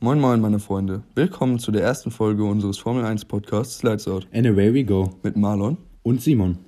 [0.00, 1.02] Moin Moin, meine Freunde.
[1.16, 4.28] Willkommen zu der ersten Folge unseres Formel 1 Podcasts Lights Out.
[4.32, 5.10] And away we go.
[5.24, 5.76] Mit Marlon.
[6.04, 6.58] Und Simon.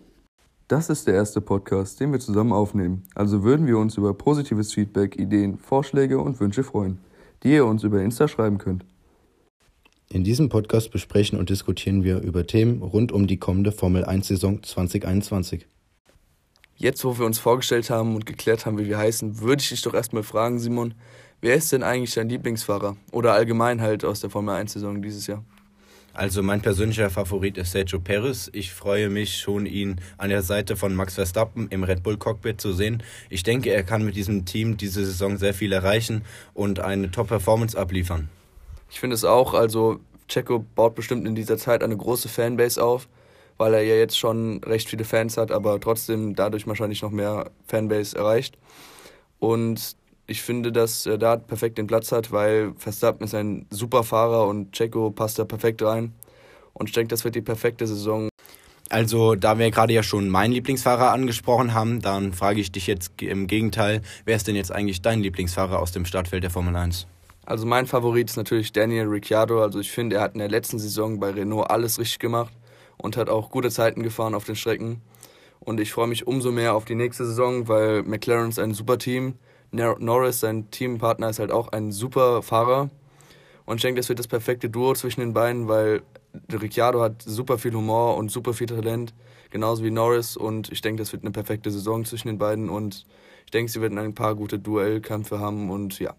[0.66, 3.04] Das ist der erste Podcast, den wir zusammen aufnehmen.
[3.14, 6.98] Also würden wir uns über positives Feedback, Ideen, Vorschläge und Wünsche freuen,
[7.44, 8.84] die ihr uns über Insta schreiben könnt.
[10.08, 14.26] In diesem Podcast besprechen und diskutieren wir über Themen rund um die kommende Formel 1
[14.26, 15.68] Saison 2021.
[16.74, 19.82] Jetzt, wo wir uns vorgestellt haben und geklärt haben, wie wir heißen, würde ich dich
[19.82, 20.94] doch erstmal fragen, Simon,
[21.40, 22.96] wer ist denn eigentlich dein Lieblingsfahrer?
[23.12, 25.44] Oder allgemein halt aus der Formel 1-Saison dieses Jahr?
[26.12, 28.50] Also mein persönlicher Favorit ist Sergio Perez.
[28.52, 32.60] Ich freue mich schon, ihn an der Seite von Max Verstappen im Red Bull Cockpit
[32.60, 33.02] zu sehen.
[33.28, 36.22] Ich denke, er kann mit diesem Team diese Saison sehr viel erreichen
[36.52, 38.28] und eine Top-Performance abliefern.
[38.90, 43.08] Ich finde es auch, also Checo baut bestimmt in dieser Zeit eine große Fanbase auf
[43.60, 47.50] weil er ja jetzt schon recht viele Fans hat, aber trotzdem dadurch wahrscheinlich noch mehr
[47.66, 48.56] Fanbase erreicht.
[49.38, 49.96] Und
[50.30, 54.46] ich finde, dass er da perfekt den Platz hat, weil Verstappen ist ein super Fahrer
[54.46, 56.14] und Checo passt da perfekt rein.
[56.72, 58.28] Und ich denke, das wird die perfekte Saison.
[58.88, 63.20] Also, da wir gerade ja schon meinen Lieblingsfahrer angesprochen haben, dann frage ich dich jetzt
[63.20, 67.08] im Gegenteil, wer ist denn jetzt eigentlich dein Lieblingsfahrer aus dem Startfeld der Formel 1?
[67.44, 69.60] Also mein Favorit ist natürlich Daniel Ricciardo.
[69.60, 72.52] Also ich finde, er hat in der letzten Saison bei Renault alles richtig gemacht
[72.98, 75.00] und hat auch gute Zeiten gefahren auf den Strecken.
[75.58, 78.96] Und ich freue mich umso mehr auf die nächste Saison, weil McLaren ist ein super
[78.96, 79.34] Team.
[79.72, 82.90] Norris, sein Teampartner, ist halt auch ein super Fahrer.
[83.66, 86.02] Und ich denke, das wird das perfekte Duo zwischen den beiden, weil
[86.52, 89.14] Ricciardo hat super viel Humor und super viel Talent,
[89.50, 90.36] genauso wie Norris.
[90.36, 92.68] Und ich denke, das wird eine perfekte Saison zwischen den beiden.
[92.68, 93.06] Und
[93.44, 95.70] ich denke, sie werden ein paar gute Duellkämpfe haben.
[95.70, 96.14] Und ja,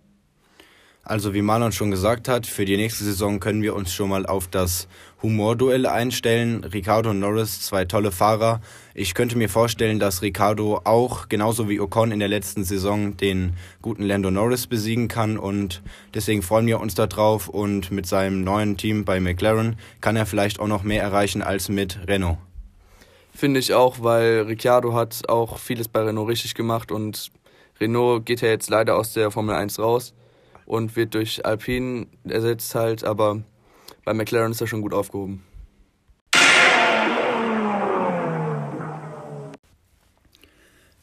[1.04, 4.26] also wie Marlon schon gesagt hat, für die nächste Saison können wir uns schon mal
[4.28, 4.88] auf das
[5.24, 6.64] Humorduell einstellen.
[6.64, 8.62] Ricardo und Norris, zwei tolle Fahrer.
[8.94, 13.54] Ich könnte mir vorstellen, dass Ricardo auch genauso wie Ocon in der letzten Saison den
[13.82, 15.82] guten Lando Norris besiegen kann und
[16.14, 20.60] deswegen freuen wir uns darauf und mit seinem neuen Team bei McLaren kann er vielleicht
[20.60, 22.38] auch noch mehr erreichen als mit Renault.
[23.34, 27.32] Finde ich auch, weil Ricciardo hat auch vieles bei Renault richtig gemacht und
[27.80, 30.14] Renault geht ja jetzt leider aus der Formel 1 raus
[30.72, 33.44] und wird durch Alpine ersetzt halt, aber
[34.06, 35.44] bei McLaren ist er schon gut aufgehoben.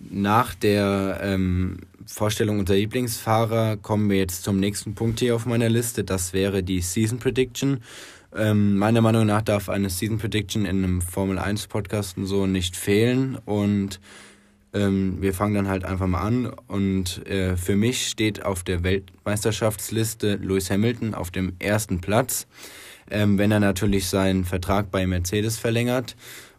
[0.01, 5.69] Nach der ähm, Vorstellung unserer Lieblingsfahrer kommen wir jetzt zum nächsten Punkt hier auf meiner
[5.69, 6.03] Liste.
[6.03, 7.83] Das wäre die Season Prediction.
[8.35, 12.75] Ähm, meiner Meinung nach darf eine Season Prediction in einem Formel 1 Podcast so nicht
[12.75, 13.37] fehlen.
[13.45, 14.01] Und
[14.75, 18.85] ähm, wir fangen dann halt einfach mal an und äh, für mich steht auf der
[18.85, 22.47] Weltmeisterschaftsliste Lewis Hamilton auf dem ersten Platz,
[23.11, 26.17] ähm, wenn er natürlich seinen Vertrag bei Mercedes verlängert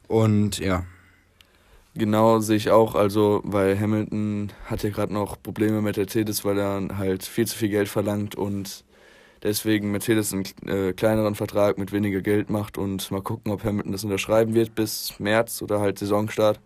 [0.08, 0.86] und ja.
[1.96, 2.96] Genau, sehe ich auch.
[2.96, 7.58] Also, weil Hamilton hat ja gerade noch Probleme mit Mercedes, weil er halt viel zu
[7.58, 8.86] viel Geld verlangt und
[9.44, 13.92] deswegen Mercedes einen äh, kleineren Vertrag mit weniger Geld macht und mal gucken, ob Hamilton
[13.92, 16.60] das unterschreiben wird bis März oder halt Saisonstart.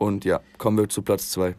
[0.00, 1.54] Und ja, kommen wir zu Platz 2.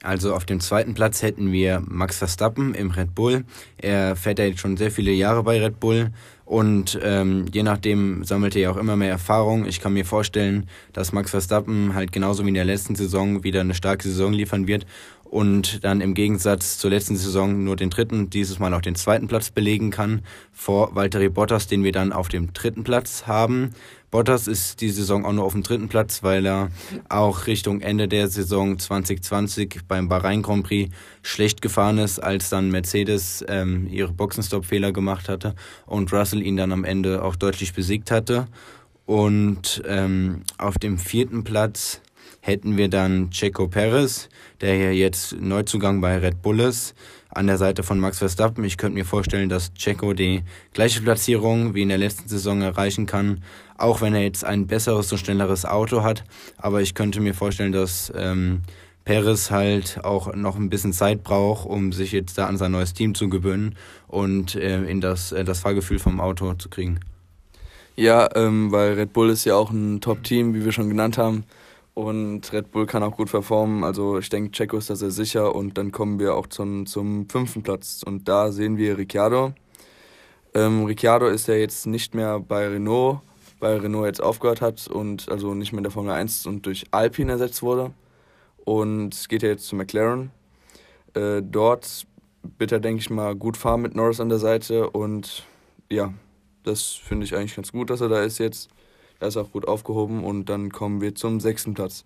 [0.00, 3.44] Also auf dem zweiten Platz hätten wir Max Verstappen im Red Bull.
[3.76, 6.12] Er fährt ja jetzt schon sehr viele Jahre bei Red Bull
[6.44, 9.66] und ähm, je nachdem sammelt er ja auch immer mehr Erfahrung.
[9.66, 13.62] Ich kann mir vorstellen, dass Max Verstappen halt genauso wie in der letzten Saison wieder
[13.62, 14.86] eine starke Saison liefern wird
[15.24, 19.26] und dann im Gegensatz zur letzten Saison nur den dritten, dieses Mal auch den zweiten
[19.26, 20.22] Platz belegen kann
[20.52, 23.72] vor Valtteri Bottas, den wir dann auf dem dritten Platz haben.
[24.10, 26.70] Bottas ist die Saison auch nur auf dem dritten Platz, weil er
[27.08, 32.70] auch Richtung Ende der Saison 2020 beim Bahrain Grand Prix schlecht gefahren ist, als dann
[32.70, 35.54] Mercedes ähm, ihre Boxenstopp-Fehler gemacht hatte
[35.86, 38.46] und Russell ihn dann am Ende auch deutlich besiegt hatte.
[39.06, 42.00] Und ähm, auf dem vierten Platz
[42.40, 44.28] hätten wir dann Checo Perez,
[44.60, 46.94] der ja jetzt Neuzugang bei Red Bull ist,
[47.36, 48.64] an der Seite von Max Verstappen.
[48.64, 50.42] Ich könnte mir vorstellen, dass Checo die
[50.72, 53.42] gleiche Platzierung wie in der letzten Saison erreichen kann,
[53.76, 56.24] auch wenn er jetzt ein besseres und schnelleres Auto hat.
[56.56, 58.62] Aber ich könnte mir vorstellen, dass ähm,
[59.04, 62.94] Perez halt auch noch ein bisschen Zeit braucht, um sich jetzt da an sein neues
[62.94, 63.76] Team zu gewöhnen
[64.08, 67.00] und äh, in das, äh, das Fahrgefühl vom Auto zu kriegen.
[67.96, 71.44] Ja, ähm, weil Red Bull ist ja auch ein Top-Team, wie wir schon genannt haben.
[71.96, 73.82] Und Red Bull kann auch gut performen.
[73.82, 75.54] Also ich denke, Checo ist da sehr sicher.
[75.54, 78.02] Und dann kommen wir auch zum, zum fünften Platz.
[78.04, 79.54] Und da sehen wir Ricciardo.
[80.52, 83.20] Ähm, Ricciardo ist ja jetzt nicht mehr bei Renault,
[83.60, 86.84] weil Renault jetzt aufgehört hat und also nicht mehr in der Formel 1 und durch
[86.90, 87.94] Alpine ersetzt wurde.
[88.66, 90.32] Und geht ja jetzt zu McLaren.
[91.14, 92.06] Äh, dort
[92.58, 94.90] wird er, denke ich mal, gut fahren mit Norris an der Seite.
[94.90, 95.46] Und
[95.90, 96.12] ja,
[96.62, 98.68] das finde ich eigentlich ganz gut, dass er da ist jetzt.
[99.18, 102.04] Er ist auch gut aufgehoben und dann kommen wir zum sechsten Platz.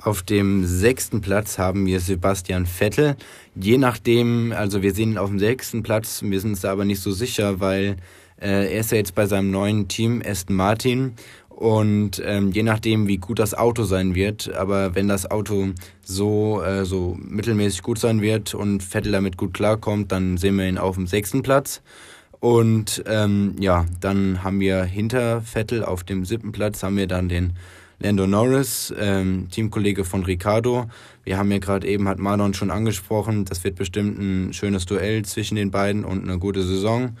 [0.00, 3.16] Auf dem sechsten Platz haben wir Sebastian Vettel.
[3.54, 6.84] Je nachdem, also wir sehen ihn auf dem sechsten Platz, wir sind uns da aber
[6.84, 7.96] nicht so sicher, weil
[8.40, 11.14] äh, er ist ja jetzt bei seinem neuen Team Aston Martin
[11.48, 15.68] und ähm, je nachdem, wie gut das Auto sein wird, aber wenn das Auto
[16.02, 20.68] so, äh, so mittelmäßig gut sein wird und Vettel damit gut klarkommt, dann sehen wir
[20.68, 21.80] ihn auf dem sechsten Platz.
[22.44, 27.30] Und ähm, ja, dann haben wir hinter Vettel auf dem siebten Platz haben wir dann
[27.30, 27.54] den
[28.00, 30.90] Lando Norris, ähm, Teamkollege von Ricardo.
[31.22, 35.24] Wir haben ja gerade eben, hat Marlon schon angesprochen, das wird bestimmt ein schönes Duell
[35.24, 37.16] zwischen den beiden und eine gute Saison.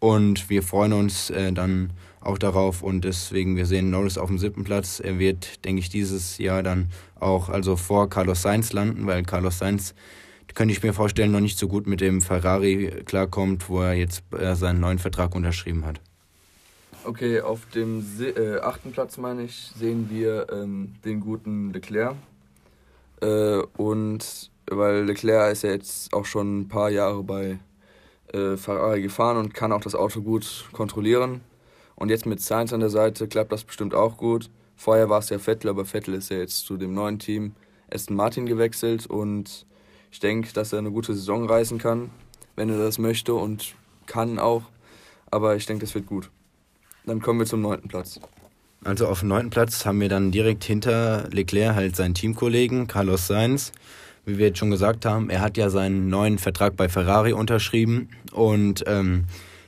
[0.00, 4.40] Und wir freuen uns äh, dann auch darauf und deswegen, wir sehen Norris auf dem
[4.40, 4.98] siebten Platz.
[4.98, 6.88] Er wird, denke ich, dieses Jahr dann
[7.20, 9.94] auch also vor Carlos Sainz landen, weil Carlos Sainz,
[10.54, 14.22] könnte ich mir vorstellen, noch nicht so gut mit dem Ferrari klarkommt, wo er jetzt
[14.32, 16.00] äh, seinen neuen Vertrag unterschrieben hat.
[17.04, 22.16] Okay, auf dem äh, achten Platz, meine ich, sehen wir ähm, den guten Leclerc.
[23.20, 27.58] Äh, und weil Leclerc ist ja jetzt auch schon ein paar Jahre bei
[28.32, 31.42] äh, Ferrari gefahren und kann auch das Auto gut kontrollieren.
[31.94, 34.50] Und jetzt mit Sainz an der Seite klappt das bestimmt auch gut.
[34.76, 37.54] Vorher war es ja Vettel, aber Vettel ist ja jetzt zu dem neuen Team
[37.92, 39.66] Aston Martin gewechselt und
[40.14, 42.08] ich denke, dass er eine gute Saison reißen kann,
[42.54, 43.74] wenn er das möchte und
[44.06, 44.62] kann auch.
[45.28, 46.30] Aber ich denke, das wird gut.
[47.04, 48.20] Dann kommen wir zum neunten Platz.
[48.84, 53.26] Also auf dem neunten Platz haben wir dann direkt hinter Leclerc halt seinen Teamkollegen Carlos
[53.26, 53.72] Sainz.
[54.24, 58.08] Wie wir jetzt schon gesagt haben, er hat ja seinen neuen Vertrag bei Ferrari unterschrieben
[58.30, 59.24] und ähm,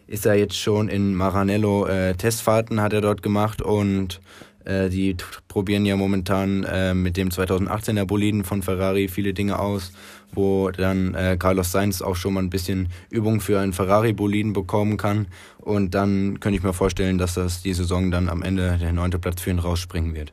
[0.06, 4.20] ist er jetzt schon in Maranello äh, Testfahrten hat er dort gemacht und
[4.66, 5.16] äh, die
[5.48, 9.92] probieren ja momentan äh, mit dem 2018er Boliden von Ferrari viele Dinge aus,
[10.32, 14.96] wo dann äh, Carlos Sainz auch schon mal ein bisschen Übung für einen Ferrari-Boliden bekommen
[14.96, 15.28] kann.
[15.58, 19.18] Und dann könnte ich mir vorstellen, dass das die Saison dann am Ende der neunte
[19.18, 20.32] Platz für ihn rausspringen wird.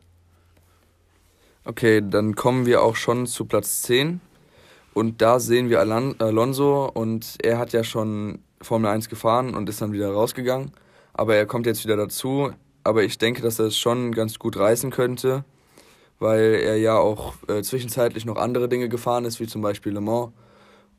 [1.65, 4.19] Okay, dann kommen wir auch schon zu Platz 10.
[4.93, 9.69] Und da sehen wir Alon Alonso und er hat ja schon Formel 1 gefahren und
[9.69, 10.71] ist dann wieder rausgegangen.
[11.13, 12.51] Aber er kommt jetzt wieder dazu.
[12.83, 15.45] Aber ich denke, dass er es schon ganz gut reißen könnte,
[16.19, 20.01] weil er ja auch äh, zwischenzeitlich noch andere Dinge gefahren ist, wie zum Beispiel Le
[20.01, 20.31] Mans.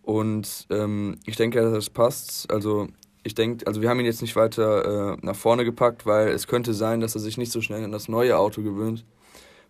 [0.03, 2.53] Und ähm, ich denke, dass das passt.
[2.53, 2.89] Also
[3.23, 6.47] ich denke, also wir haben ihn jetzt nicht weiter äh, nach vorne gepackt, weil es
[6.47, 9.05] könnte sein, dass er sich nicht so schnell an das neue Auto gewöhnt,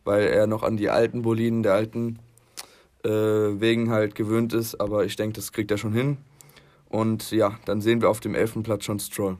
[0.02, 2.18] weil er noch an die alten Boliden der alten
[3.04, 4.80] äh, Wegen halt gewöhnt ist.
[4.80, 6.16] Aber ich denke, das kriegt er schon hin.
[6.88, 9.38] Und ja, dann sehen wir auf dem elften Platz schon Stroll.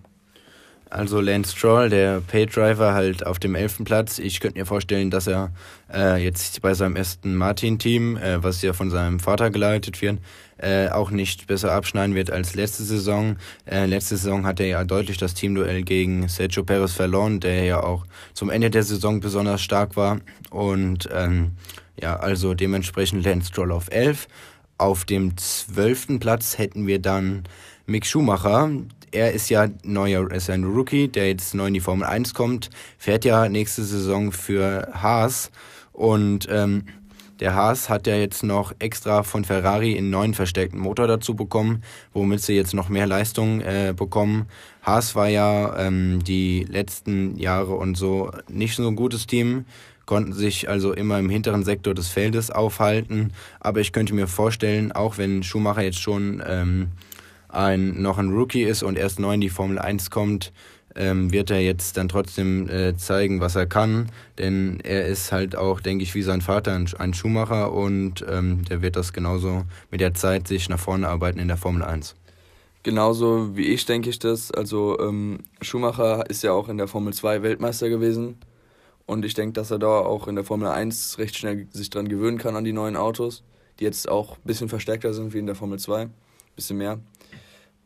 [0.95, 4.21] Also Lance Stroll, der Paydriver, halt auf dem elften Platz.
[4.21, 5.51] Ich könnte mir vorstellen, dass er
[5.93, 10.21] äh, jetzt bei seinem ersten Martin-Team, äh, was ja von seinem Vater geleitet wird,
[10.57, 13.39] äh, auch nicht besser abschneiden wird als letzte Saison.
[13.67, 17.83] Äh, letzte Saison hat er ja deutlich das Teamduell gegen Sergio Perez verloren, der ja
[17.83, 20.21] auch zum Ende der Saison besonders stark war.
[20.51, 21.57] Und ähm,
[22.01, 24.29] ja, also dementsprechend Lance Stroll auf 11.
[24.79, 27.43] Auf dem zwölften Platz hätten wir dann
[27.87, 28.71] Mick Schumacher.
[29.15, 32.69] Er ist ja neuer, ist ein Rookie, der jetzt neu in die Formel 1 kommt,
[32.99, 35.53] fährt ja nächste Saison für Haas
[35.93, 36.87] und ähm,
[37.39, 41.85] der Haas hat ja jetzt noch extra von Ferrari einen neuen verstärkten Motor dazu bekommen,
[42.13, 44.47] womit sie jetzt noch mehr Leistung äh, bekommen.
[44.83, 49.65] Haas war ja ähm, die letzten Jahre und so nicht so ein gutes Team
[50.07, 53.33] konnten sich also immer im hinteren Sektor des Feldes aufhalten.
[53.61, 56.89] Aber ich könnte mir vorstellen, auch wenn Schumacher jetzt schon ähm,
[57.55, 60.53] ein, noch ein Rookie ist und erst neu in die Formel 1 kommt,
[60.97, 64.11] ähm, wird er jetzt dann trotzdem äh, zeigen, was er kann.
[64.39, 68.65] Denn er ist halt auch, denke ich, wie sein Vater ein, ein Schuhmacher und ähm,
[68.65, 72.15] der wird das genauso mit der Zeit sich nach vorne arbeiten in der Formel 1.
[72.83, 74.51] Genauso wie ich denke ich das.
[74.51, 78.37] Also ähm, Schumacher ist ja auch in der Formel 2 Weltmeister gewesen.
[79.07, 82.09] Und ich denke, dass er da auch in der Formel 1 recht schnell sich dran
[82.09, 83.43] gewöhnen kann an die neuen Autos,
[83.79, 86.03] die jetzt auch ein bisschen verstärkter sind wie in der Formel 2.
[86.03, 86.13] Ein
[86.57, 87.01] bisschen mehr.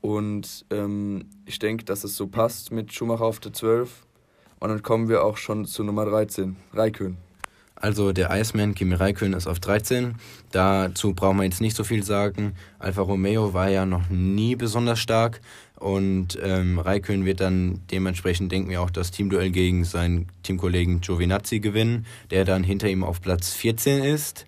[0.01, 4.07] Und ähm, ich denke, dass es so passt mit Schumacher auf der 12.
[4.61, 7.17] Und dann kommen wir auch schon zu Nummer 13, Raikön.
[7.81, 10.17] Also der Iceman Kimi Raikön ist auf 13.
[10.51, 12.55] Dazu brauchen wir jetzt nicht so viel sagen.
[12.81, 15.41] Alfa Romeo war ja noch nie besonders stark.
[15.77, 21.61] Und ähm, Raikön wird dann dementsprechend, denken wir, auch das Teamduell gegen seinen Teamkollegen Giovinazzi
[21.61, 24.47] gewinnen, der dann hinter ihm auf Platz 14 ist.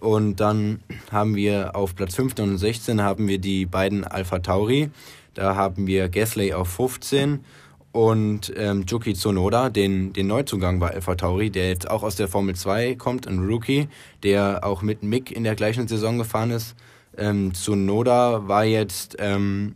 [0.00, 0.80] Und dann
[1.12, 4.90] haben wir auf Platz 15 und 16 haben wir die beiden Alpha Tauri.
[5.34, 7.44] Da haben wir Gasly auf 15
[7.92, 12.28] und ähm, Yuki Tsunoda, den, den Neuzugang bei Alpha Tauri, der jetzt auch aus der
[12.28, 13.88] Formel 2 kommt, ein Rookie,
[14.22, 16.76] der auch mit Mick in der gleichen Saison gefahren ist.
[17.16, 19.74] Ähm, Tsunoda war jetzt ähm,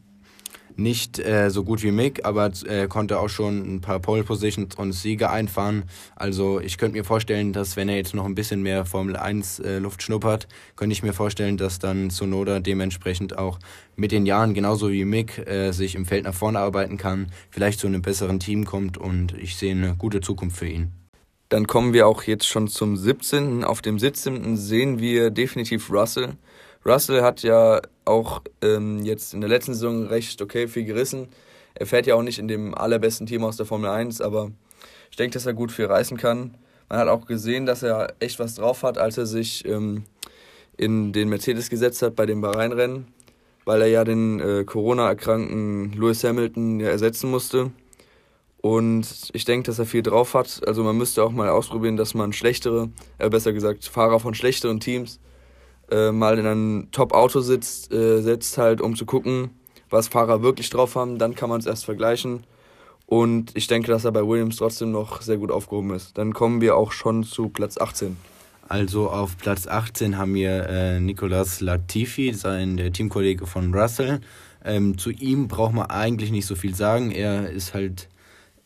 [0.76, 4.74] nicht äh, so gut wie Mick, aber er konnte auch schon ein paar Pole Positions
[4.74, 5.84] und Siege einfahren.
[6.16, 9.60] Also ich könnte mir vorstellen, dass wenn er jetzt noch ein bisschen mehr Formel 1
[9.60, 13.58] äh, Luft schnuppert, könnte ich mir vorstellen, dass dann Sonoda dementsprechend auch
[13.96, 17.80] mit den Jahren, genauso wie Mick, äh, sich im Feld nach vorne arbeiten kann, vielleicht
[17.80, 20.92] zu einem besseren Team kommt und ich sehe eine gute Zukunft für ihn.
[21.48, 23.64] Dann kommen wir auch jetzt schon zum 17.
[23.64, 24.56] Auf dem 17.
[24.56, 26.34] sehen wir definitiv Russell.
[26.84, 31.28] Russell hat ja auch ähm, jetzt in der letzten Saison recht okay viel gerissen.
[31.74, 34.50] Er fährt ja auch nicht in dem allerbesten Team aus der Formel 1, aber
[35.10, 36.54] ich denke, dass er gut viel reißen kann.
[36.88, 40.04] Man hat auch gesehen, dass er echt was drauf hat, als er sich ähm,
[40.76, 43.08] in den Mercedes gesetzt hat bei dem Bahrain-Rennen,
[43.64, 47.72] weil er ja den äh, Corona-erkrankten Lewis Hamilton ja ersetzen musste.
[48.60, 50.66] Und ich denke, dass er viel drauf hat.
[50.66, 54.80] Also man müsste auch mal ausprobieren, dass man schlechtere, äh, besser gesagt, Fahrer von schlechteren
[54.80, 55.20] Teams
[55.90, 59.50] äh, mal in ein Top-Auto sitzt, äh, setzt, halt, um zu gucken,
[59.90, 61.18] was Fahrer wirklich drauf haben.
[61.18, 62.44] Dann kann man es erst vergleichen.
[63.06, 66.16] Und ich denke, dass er bei Williams trotzdem noch sehr gut aufgehoben ist.
[66.16, 68.16] Dann kommen wir auch schon zu Platz 18.
[68.66, 74.20] Also auf Platz 18 haben wir äh, Nicolas Latifi, sein der Teamkollege von Russell.
[74.64, 77.10] Ähm, zu ihm braucht man eigentlich nicht so viel sagen.
[77.10, 78.08] Er ist halt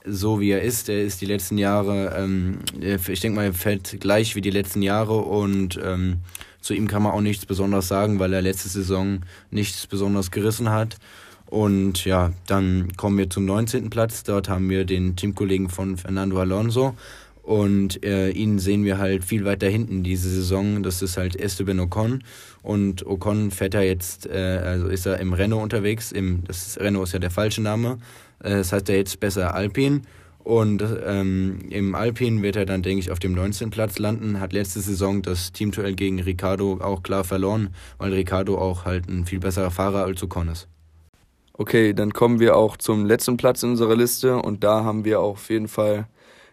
[0.04, 0.88] so, wie er ist.
[0.88, 4.82] Er ist die letzten Jahre, ähm, ich denke mal, er fährt gleich wie die letzten
[4.82, 6.18] Jahre und ähm,
[6.60, 10.70] zu ihm kann man auch nichts Besonderes sagen, weil er letzte Saison nichts Besonderes gerissen
[10.70, 10.98] hat.
[11.46, 13.90] Und ja, dann kommen wir zum 19.
[13.90, 14.22] Platz.
[14.22, 16.94] Dort haben wir den Teamkollegen von Fernando Alonso.
[17.42, 20.82] Und äh, ihn sehen wir halt viel weiter hinten diese Saison.
[20.82, 22.22] Das ist halt Esteban Ocon.
[22.62, 26.12] Und Ocon fährt er jetzt, äh, also ist er im Renault unterwegs.
[26.12, 27.98] Im, das Renault ist ja der falsche Name.
[28.40, 30.02] Äh, das heißt er jetzt besser Alpine.
[30.44, 33.70] Und ähm, im Alpin wird er dann, denke ich, auf dem 19.
[33.70, 34.40] Platz landen.
[34.40, 39.26] Hat letzte Saison das Teamduell gegen Ricardo auch klar verloren, weil Ricardo auch halt ein
[39.26, 40.68] viel besserer Fahrer als Ocon ist.
[41.52, 45.20] Okay, dann kommen wir auch zum letzten Platz in unserer Liste und da haben wir
[45.20, 46.06] auf jeden Fall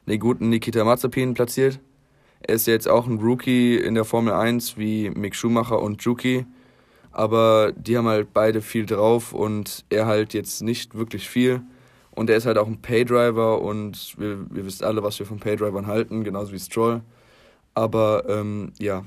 [0.08, 1.80] den guten Nikita Mazepin platziert.
[2.42, 6.46] Er ist jetzt auch ein Rookie in der Formel 1 wie Mick Schumacher und Juki,
[7.12, 11.62] aber die haben halt beide viel drauf und er halt jetzt nicht wirklich viel.
[12.16, 15.40] Und er ist halt auch ein Paydriver und wir, wir wissen alle, was wir von
[15.40, 17.02] Paydrivern halten, genauso wie Stroll.
[17.74, 19.06] Aber ähm, ja.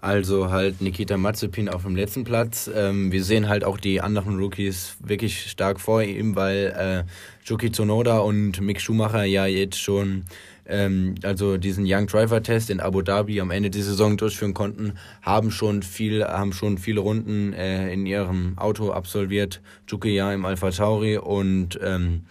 [0.00, 2.70] Also halt Nikita Mazepin auf dem letzten Platz.
[2.72, 7.10] Ähm, wir sehen halt auch die anderen Rookies wirklich stark vor ihm, weil äh,
[7.44, 10.24] Yuki Tsunoda und Mick Schumacher ja jetzt schon
[10.68, 14.92] ähm, also diesen Young Driver Test in Abu Dhabi am Ende der Saison durchführen konnten,
[15.22, 19.60] haben schon viel, haben schon viele Runden äh, in ihrem Auto absolviert.
[19.88, 22.22] Jukiya im Alpha Tauri und ähm,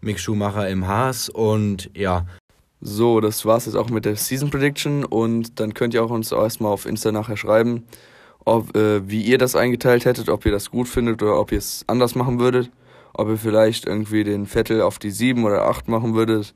[0.00, 2.26] Mick Schumacher im Haas und ja.
[2.82, 6.32] So, das war's jetzt auch mit der Season Prediction und dann könnt ihr auch uns
[6.32, 7.84] erstmal auf Insta nachher schreiben,
[8.46, 11.58] ob, äh, wie ihr das eingeteilt hättet, ob ihr das gut findet oder ob ihr
[11.58, 12.70] es anders machen würdet,
[13.12, 16.54] ob ihr vielleicht irgendwie den Vettel auf die 7 oder 8 machen würdet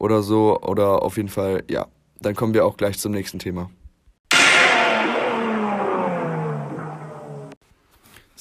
[0.00, 0.58] oder so.
[0.60, 1.86] Oder auf jeden Fall, ja.
[2.20, 3.70] Dann kommen wir auch gleich zum nächsten Thema.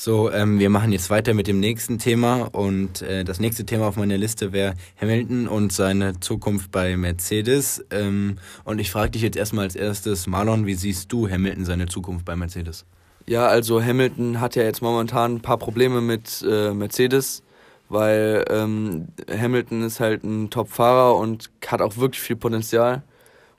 [0.01, 3.89] So, ähm, wir machen jetzt weiter mit dem nächsten Thema und äh, das nächste Thema
[3.89, 7.85] auf meiner Liste wäre Hamilton und seine Zukunft bei Mercedes.
[7.91, 11.87] Ähm, und ich frage dich jetzt erstmal als erstes, Marlon, wie siehst du Hamilton seine
[11.87, 12.85] Zukunft bei Mercedes?
[13.27, 17.43] Ja, also Hamilton hat ja jetzt momentan ein paar Probleme mit äh, Mercedes
[17.89, 23.03] weil ähm, Hamilton ist halt ein Top-Fahrer und hat auch wirklich viel Potenzial.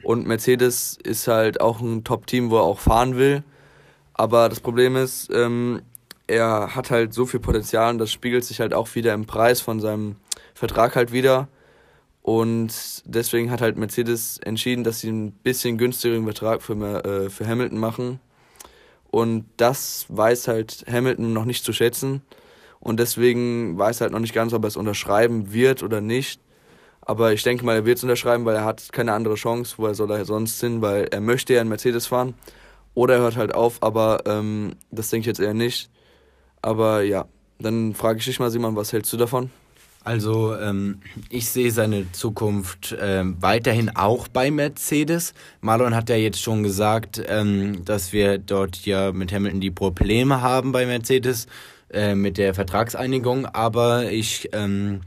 [0.02, 3.42] Und Mercedes ist halt auch ein Top-Team, wo er auch fahren will.
[4.14, 5.82] Aber das Problem ist, ähm,
[6.26, 9.60] er hat halt so viel Potenzial und das spiegelt sich halt auch wieder im Preis
[9.60, 10.16] von seinem
[10.54, 11.48] Vertrag halt wieder.
[12.22, 17.46] Und deswegen hat halt Mercedes entschieden, dass sie ein bisschen günstigeren Vertrag für, äh, für
[17.46, 18.20] Hamilton machen.
[19.10, 22.22] Und das weiß halt Hamilton noch nicht zu schätzen.
[22.80, 26.40] Und deswegen weiß er halt noch nicht ganz, ob er es unterschreiben wird oder nicht.
[27.02, 29.74] Aber ich denke mal, er wird es unterschreiben, weil er hat keine andere Chance.
[29.76, 30.80] Woher soll er sonst hin?
[30.80, 32.34] Weil er möchte ja einen Mercedes fahren.
[32.94, 35.90] Oder er hört halt auf, aber ähm, das denke ich jetzt eher nicht.
[36.62, 37.26] Aber ja,
[37.58, 39.50] dann frage ich dich mal, Simon, was hältst du davon?
[40.02, 45.34] Also ähm, ich sehe seine Zukunft ähm, weiterhin auch bei Mercedes.
[45.60, 50.40] Marlon hat ja jetzt schon gesagt, ähm, dass wir dort ja mit Hamilton die Probleme
[50.40, 51.46] haben bei Mercedes.
[51.92, 55.00] Äh, mit der Vertragseinigung, aber ich ähm,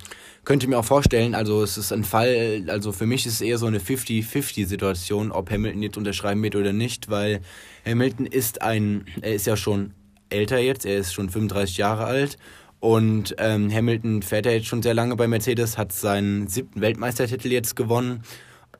[0.43, 3.57] könnte mir auch vorstellen, also es ist ein Fall, also für mich ist es eher
[3.57, 7.39] so eine 50-50-Situation, ob Hamilton jetzt unterschreiben wird oder nicht, weil
[7.85, 9.93] Hamilton ist ein, er ist ja schon
[10.29, 12.37] älter jetzt, er ist schon 35 Jahre alt
[12.81, 17.49] und ähm, Hamilton fährt ja jetzt schon sehr lange bei Mercedes, hat seinen siebten Weltmeistertitel
[17.49, 18.23] jetzt gewonnen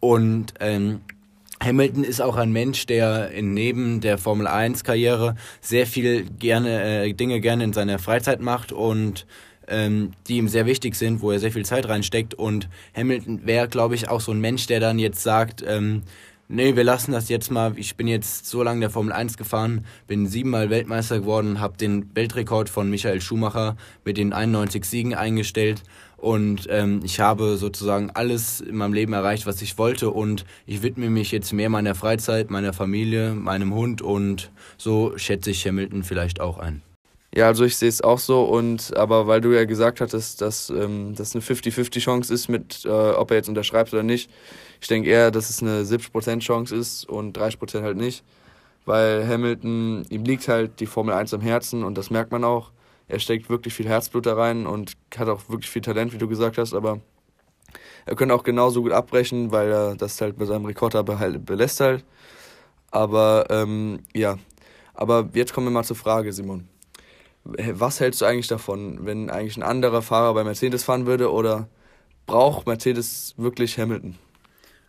[0.01, 0.99] und ähm,
[1.63, 7.13] Hamilton ist auch ein Mensch, der neben der Formel 1 Karriere sehr viel gerne äh,
[7.13, 9.25] Dinge gerne in seiner Freizeit macht und
[9.67, 12.33] ähm, die ihm sehr wichtig sind, wo er sehr viel Zeit reinsteckt.
[12.33, 16.03] Und Hamilton wäre, glaube ich, auch so ein Mensch, der dann jetzt sagt, ähm,
[16.49, 17.73] nee, wir lassen das jetzt mal.
[17.77, 22.13] Ich bin jetzt so lange der Formel 1 gefahren, bin siebenmal Weltmeister geworden, habe den
[22.13, 25.83] Weltrekord von Michael Schumacher mit den 91 Siegen eingestellt
[26.23, 30.09] und ähm, ich habe sozusagen alles in meinem Leben erreicht, was ich wollte.
[30.09, 34.01] Und ich widme mich jetzt mehr meiner Freizeit, meiner Familie, meinem Hund.
[34.01, 36.81] Und so schätze ich Hamilton vielleicht auch ein.
[37.35, 38.45] Ja, also ich sehe es auch so.
[38.45, 42.85] Und aber weil du ja gesagt hattest, dass ähm, das eine 50-50 Chance ist mit,
[42.85, 44.31] äh, ob er jetzt unterschreibt oder nicht,
[44.79, 48.23] ich denke eher, dass es eine 70% Chance ist und 30% halt nicht,
[48.85, 52.71] weil Hamilton, ihm liegt halt die Formel 1 am Herzen und das merkt man auch
[53.07, 56.27] er steckt wirklich viel Herzblut da rein und hat auch wirklich viel Talent, wie du
[56.27, 57.01] gesagt hast, aber
[58.05, 61.45] er könnte auch genauso gut abbrechen, weil er das halt bei seinem Rekord aber halt
[61.45, 62.03] belässt halt.
[62.91, 64.37] Aber ähm, ja,
[64.93, 66.67] aber jetzt kommen wir mal zur Frage, Simon.
[67.43, 71.67] Was hältst du eigentlich davon, wenn eigentlich ein anderer Fahrer bei Mercedes fahren würde oder
[72.25, 74.17] braucht Mercedes wirklich Hamilton?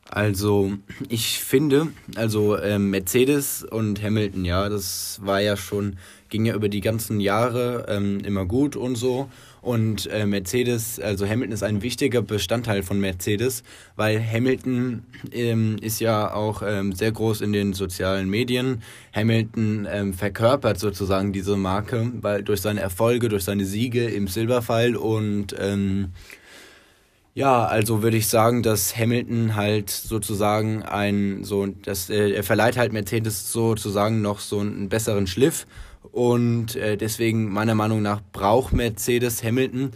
[0.08, 0.72] Also
[1.08, 5.96] ich finde, also äh, Mercedes und Hamilton, ja, das war ja schon
[6.34, 9.28] ging ja über die ganzen Jahre ähm, immer gut und so.
[9.62, 13.62] Und äh, Mercedes, also Hamilton ist ein wichtiger Bestandteil von Mercedes,
[13.94, 18.82] weil Hamilton ähm, ist ja auch ähm, sehr groß in den sozialen Medien.
[19.14, 24.96] Hamilton ähm, verkörpert sozusagen diese Marke, weil durch seine Erfolge, durch seine Siege im Silberpfeil
[24.96, 26.08] und ähm,
[27.34, 32.76] ja, also würde ich sagen, dass Hamilton halt sozusagen ein so, dass äh, er verleiht
[32.76, 35.66] halt Mercedes sozusagen noch so einen besseren Schliff
[36.12, 39.90] und äh, deswegen meiner Meinung nach braucht Mercedes Hamilton,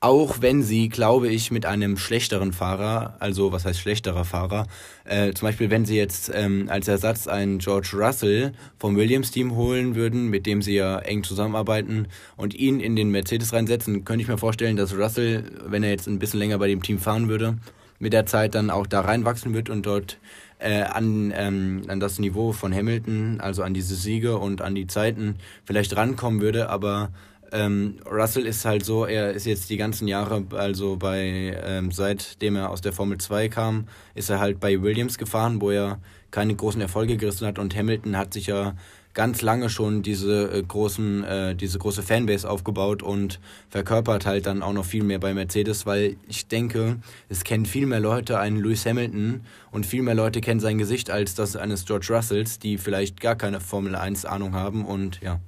[0.00, 4.66] auch wenn sie, glaube ich, mit einem schlechteren Fahrer, also was heißt schlechterer Fahrer,
[5.04, 9.96] äh, zum Beispiel wenn sie jetzt ähm, als Ersatz einen George Russell vom Williams-Team holen
[9.96, 14.28] würden, mit dem sie ja eng zusammenarbeiten und ihn in den Mercedes reinsetzen, könnte ich
[14.28, 17.56] mir vorstellen, dass Russell, wenn er jetzt ein bisschen länger bei dem Team fahren würde,
[17.98, 20.18] mit der Zeit dann auch da reinwachsen wird und dort
[20.58, 24.86] äh, an, ähm, an das Niveau von Hamilton, also an diese Siege und an die
[24.86, 27.10] Zeiten vielleicht rankommen würde, aber
[27.50, 32.56] ähm, Russell ist halt so, er ist jetzt die ganzen Jahre, also bei, ähm, seitdem
[32.56, 35.98] er aus der Formel 2 kam, ist er halt bei Williams gefahren, wo er
[36.30, 37.58] keine großen Erfolge gerissen hat.
[37.58, 38.74] Und Hamilton hat sich ja
[39.18, 44.62] ganz lange schon diese äh, großen, äh, diese große Fanbase aufgebaut und verkörpert halt dann
[44.62, 48.58] auch noch viel mehr bei Mercedes, weil ich denke, es kennen viel mehr Leute einen
[48.58, 49.40] Lewis Hamilton
[49.72, 53.34] und viel mehr Leute kennen sein Gesicht als das eines George Russells, die vielleicht gar
[53.34, 55.40] keine Formel 1 Ahnung haben und ja.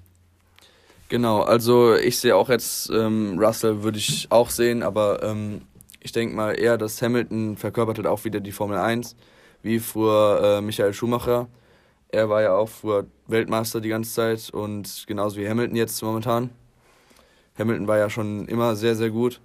[1.09, 5.61] Genau, also ich sehe auch jetzt, ähm, Russell würde ich auch sehen, aber ähm,
[6.00, 9.14] ich denke mal eher, dass Hamilton verkörpert halt auch wieder die Formel 1,
[9.62, 11.46] wie früher äh, Michael Schumacher.
[12.09, 16.50] Er war ja auch früher Weltmeister die ganze Zeit und genauso wie Hamilton jetzt momentan.
[17.58, 19.40] Hamilton war ja schon immer sehr, sehr gut.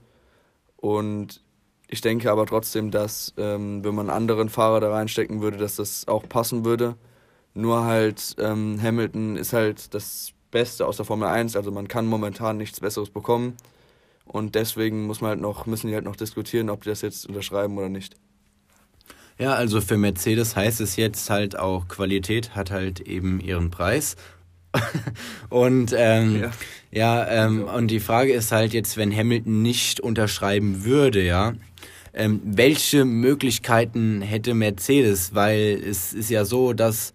[0.77, 1.41] Und
[1.87, 5.75] ich denke aber trotzdem, dass ähm, wenn man einen anderen Fahrer da reinstecken würde, dass
[5.75, 6.95] das auch passen würde.
[7.53, 12.05] Nur halt, ähm, Hamilton ist halt das Beste aus der Formel 1, also man kann
[12.05, 13.55] momentan nichts Besseres bekommen.
[14.25, 17.27] Und deswegen muss man halt noch, müssen die halt noch diskutieren, ob die das jetzt
[17.27, 18.15] unterschreiben oder nicht.
[19.37, 24.15] Ja, also für Mercedes heißt es jetzt halt auch, Qualität hat halt eben ihren Preis.
[25.49, 26.51] und ähm, ja,
[26.91, 31.53] ja ähm, und die Frage ist halt jetzt, wenn Hamilton nicht unterschreiben würde, ja,
[32.13, 35.35] ähm, welche Möglichkeiten hätte Mercedes?
[35.35, 37.13] Weil es ist ja so, dass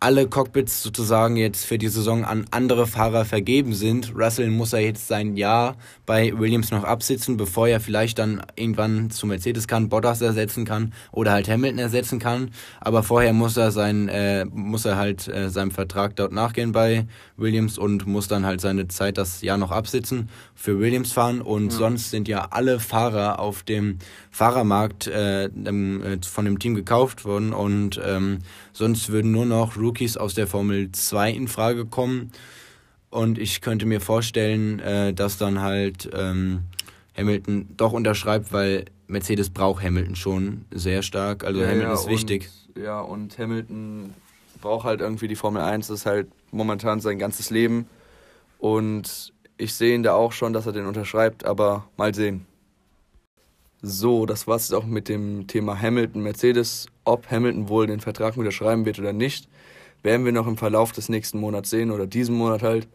[0.00, 4.12] alle Cockpits sozusagen jetzt für die Saison an andere Fahrer vergeben sind.
[4.14, 9.10] Russell muss er jetzt sein Jahr bei Williams noch absitzen, bevor er vielleicht dann irgendwann
[9.10, 12.50] zu Mercedes kann, Bottas ersetzen kann oder halt Hamilton ersetzen kann.
[12.80, 17.06] Aber vorher muss er sein, äh, muss er halt äh, seinem Vertrag dort nachgehen bei
[17.36, 21.40] Williams und muss dann halt seine Zeit das Jahr noch absitzen für Williams fahren.
[21.40, 21.78] Und ja.
[21.78, 23.98] sonst sind ja alle Fahrer auf dem
[24.34, 28.38] Fahrermarkt äh, äh von dem Team gekauft worden und ähm,
[28.72, 32.32] sonst würden nur noch Rookies aus der Formel 2 in Frage kommen.
[33.10, 36.64] Und ich könnte mir vorstellen, äh, dass dann halt ähm,
[37.16, 41.44] Hamilton doch unterschreibt, weil Mercedes braucht Hamilton schon sehr stark.
[41.44, 42.50] Also ja, Hamilton ja, ist wichtig.
[42.74, 44.14] Und, ja, und Hamilton
[44.60, 47.86] braucht halt irgendwie die Formel 1, das ist halt momentan sein ganzes Leben.
[48.58, 52.46] Und ich sehe ihn da auch schon, dass er den unterschreibt, aber mal sehen.
[53.86, 56.86] So, das war es auch mit dem Thema Hamilton, Mercedes.
[57.04, 59.46] Ob Hamilton wohl den Vertrag unterschreiben wird oder nicht,
[60.02, 62.88] werden wir noch im Verlauf des nächsten Monats sehen oder diesen Monat halt.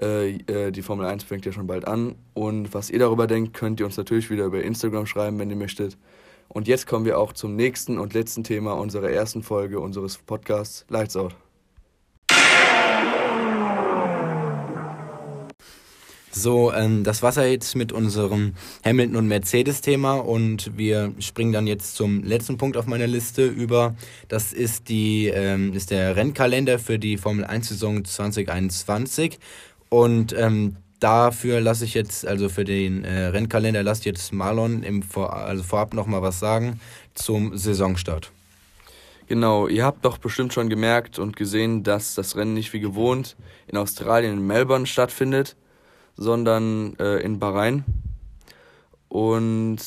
[0.00, 2.14] Äh, äh, die Formel 1 fängt ja schon bald an.
[2.34, 5.56] Und was ihr darüber denkt, könnt ihr uns natürlich wieder über Instagram schreiben, wenn ihr
[5.56, 5.98] möchtet.
[6.46, 10.86] Und jetzt kommen wir auch zum nächsten und letzten Thema unserer ersten Folge unseres Podcasts
[10.88, 11.41] Lights Out.
[16.34, 21.66] So, ähm, das war's ja jetzt mit unserem Hamilton- und Mercedes-Thema und wir springen dann
[21.66, 23.94] jetzt zum letzten Punkt auf meiner Liste über.
[24.28, 29.38] Das ist, die, ähm, ist der Rennkalender für die Formel 1-Saison 2021
[29.90, 35.02] und ähm, dafür lasse ich jetzt, also für den äh, Rennkalender, ich jetzt Marlon im
[35.02, 36.80] Vor also vorab nochmal was sagen
[37.12, 38.32] zum Saisonstart.
[39.26, 43.36] Genau, ihr habt doch bestimmt schon gemerkt und gesehen, dass das Rennen nicht wie gewohnt
[43.66, 45.56] in Australien in Melbourne stattfindet
[46.16, 47.84] sondern äh, in Bahrain.
[49.08, 49.78] Und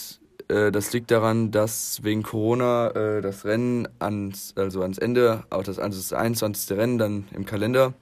[0.48, 5.64] äh, das liegt daran, dass wegen Corona äh, das Rennen ans, also ans Ende, auch
[5.64, 6.78] das, also das 21.
[6.78, 7.94] Rennen dann im Kalender,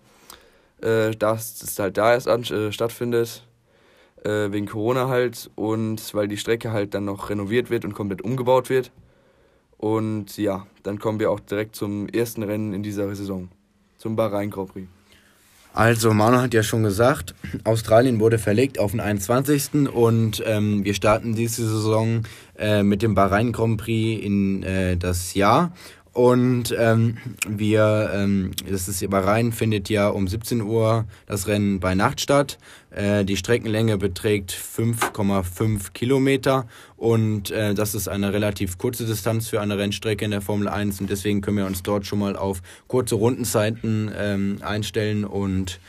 [0.82, 3.48] äh, dass es halt da erst an, äh, stattfindet,
[4.24, 8.22] äh, wegen Corona halt und weil die Strecke halt dann noch renoviert wird und komplett
[8.22, 8.92] umgebaut wird.
[9.78, 13.50] Und ja, dann kommen wir auch direkt zum ersten Rennen in dieser Saison,
[13.98, 14.88] zum Bahrain Grand Prix.
[15.74, 17.34] Also, Manu hat ja schon gesagt,
[17.64, 19.92] Australien wurde verlegt auf den 21.
[19.92, 22.24] und ähm, wir starten diese Saison
[22.60, 25.74] äh, mit dem Bahrain Grand Prix in äh, das Jahr.
[26.14, 31.96] Und ähm, wir, ähm, das ist Bahrain, findet ja um 17 Uhr das Rennen bei
[31.96, 32.60] Nacht statt.
[32.92, 36.68] Äh, die Streckenlänge beträgt 5,5 Kilometer.
[36.98, 41.02] Und äh, das ist eine relativ kurze Distanz für eine Rennstrecke in der Formel 1
[41.02, 45.26] und deswegen können wir uns dort schon mal auf kurze Rundenzeiten ähm, einstellen.
[45.26, 45.80] Und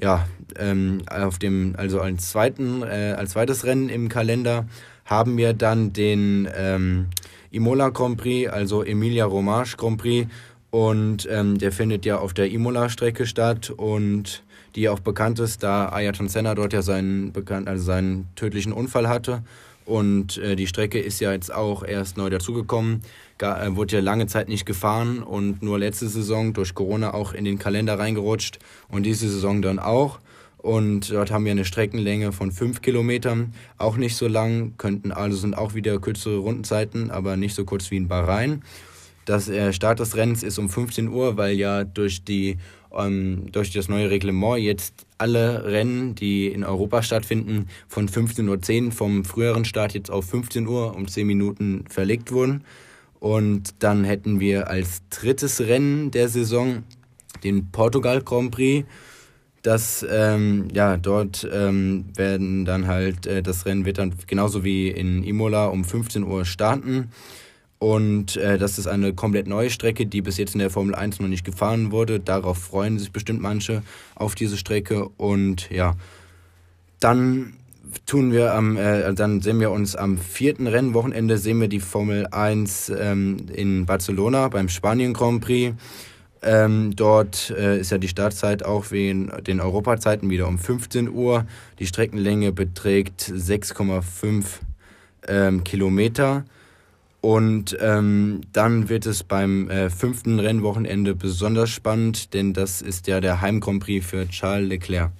[0.00, 0.28] ja,
[0.60, 4.66] ähm, auf dem, also als zweiten, äh, als zweites Rennen im Kalender
[5.04, 7.08] haben wir dann den ähm,
[7.52, 10.28] Imola Grand Prix, also Emilia Romage Grand Prix.
[10.70, 14.42] Und ähm, der findet ja auf der Imola-Strecke statt und
[14.74, 19.06] die auch bekannt ist, da Ayrton Senna dort ja seinen, bekannt, also seinen tödlichen Unfall
[19.06, 19.42] hatte.
[19.84, 23.02] Und äh, die Strecke ist ja jetzt auch erst neu dazugekommen.
[23.38, 27.44] Äh, wurde ja lange Zeit nicht gefahren und nur letzte Saison durch Corona auch in
[27.44, 30.20] den Kalender reingerutscht und diese Saison dann auch.
[30.62, 35.36] Und dort haben wir eine Streckenlänge von 5 Kilometern, auch nicht so lang, könnten also
[35.36, 38.62] sind auch wieder kürzere Rundenzeiten, aber nicht so kurz wie in Bahrain.
[39.24, 42.58] Das äh, Start des Rennens ist um 15 Uhr, weil ja durch, die,
[42.96, 48.92] ähm, durch das neue Reglement jetzt alle Rennen, die in Europa stattfinden, von 15.10 Uhr
[48.92, 52.62] vom früheren Start jetzt auf 15 Uhr um 10 Minuten verlegt wurden.
[53.18, 56.84] Und dann hätten wir als drittes Rennen der Saison
[57.42, 58.86] den Portugal Grand Prix
[59.62, 64.88] dass ähm, ja dort ähm, werden dann halt äh, das Rennen wird dann genauso wie
[64.88, 67.08] in Imola um 15 Uhr starten
[67.82, 71.18] und äh, das ist eine komplett neue Strecke, die bis jetzt in der Formel 1
[71.18, 72.20] noch nicht gefahren wurde.
[72.20, 73.82] Darauf freuen sich bestimmt manche
[74.14, 75.96] auf diese Strecke und ja,
[77.00, 77.54] dann
[78.06, 82.28] tun wir am, äh, dann sehen wir uns am vierten Rennwochenende sehen wir die Formel
[82.28, 85.74] 1 ähm, in Barcelona beim Spanien Grand Prix.
[86.42, 91.08] Ähm, dort äh, ist ja die Startzeit auch wie in den Europazeiten wieder um 15
[91.08, 91.46] Uhr.
[91.78, 94.44] Die Streckenlänge beträgt 6,5
[95.28, 96.44] ähm, Kilometer.
[97.20, 103.20] Und ähm, dann wird es beim äh, fünften Rennwochenende besonders spannend, denn das ist ja
[103.20, 105.12] der Heim Grand Prix für Charles Leclerc.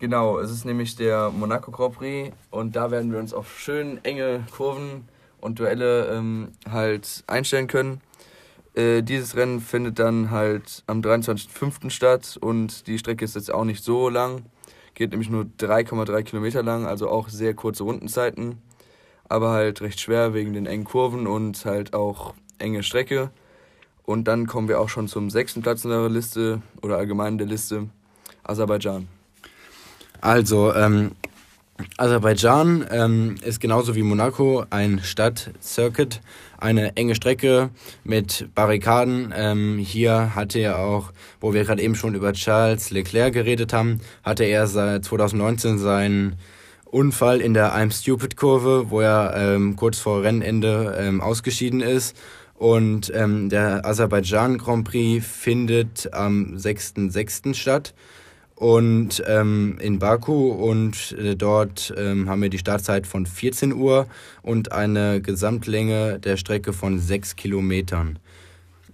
[0.00, 4.04] Genau, es ist nämlich der Monaco Grand Prix und da werden wir uns auf schön
[4.04, 5.08] enge Kurven
[5.40, 8.02] und Duelle ähm, halt einstellen können.
[8.74, 11.90] Äh, dieses Rennen findet dann halt am 23.05.
[11.90, 14.42] statt und die Strecke ist jetzt auch nicht so lang.
[14.94, 18.58] Geht nämlich nur 3,3 Kilometer lang, also auch sehr kurze Rundenzeiten.
[19.28, 23.30] Aber halt recht schwer wegen den engen Kurven und halt auch enge Strecke.
[24.04, 27.46] Und dann kommen wir auch schon zum sechsten Platz in der Liste oder allgemein der
[27.46, 27.88] Liste,
[28.42, 29.08] Aserbaidschan.
[30.20, 31.12] Also, ähm,
[31.96, 36.20] Aserbaidschan ähm, ist genauso wie Monaco ein Stadtcircuit,
[36.56, 37.70] eine enge Strecke
[38.04, 39.34] mit Barrikaden.
[39.36, 44.00] Ähm, hier hatte er auch, wo wir gerade eben schon über Charles Leclerc geredet haben,
[44.22, 46.36] hatte er seit 2019 seinen
[46.84, 52.16] Unfall in der I'm Stupid Kurve, wo er ähm, kurz vor Rennende ähm, ausgeschieden ist.
[52.54, 57.54] Und ähm, der Aserbaidschan Grand Prix findet am 6.6.
[57.54, 57.94] statt
[58.56, 64.06] und ähm, in Baku und äh, dort ähm, haben wir die Startzeit von 14 Uhr
[64.42, 68.18] und eine Gesamtlänge der Strecke von 6 Kilometern.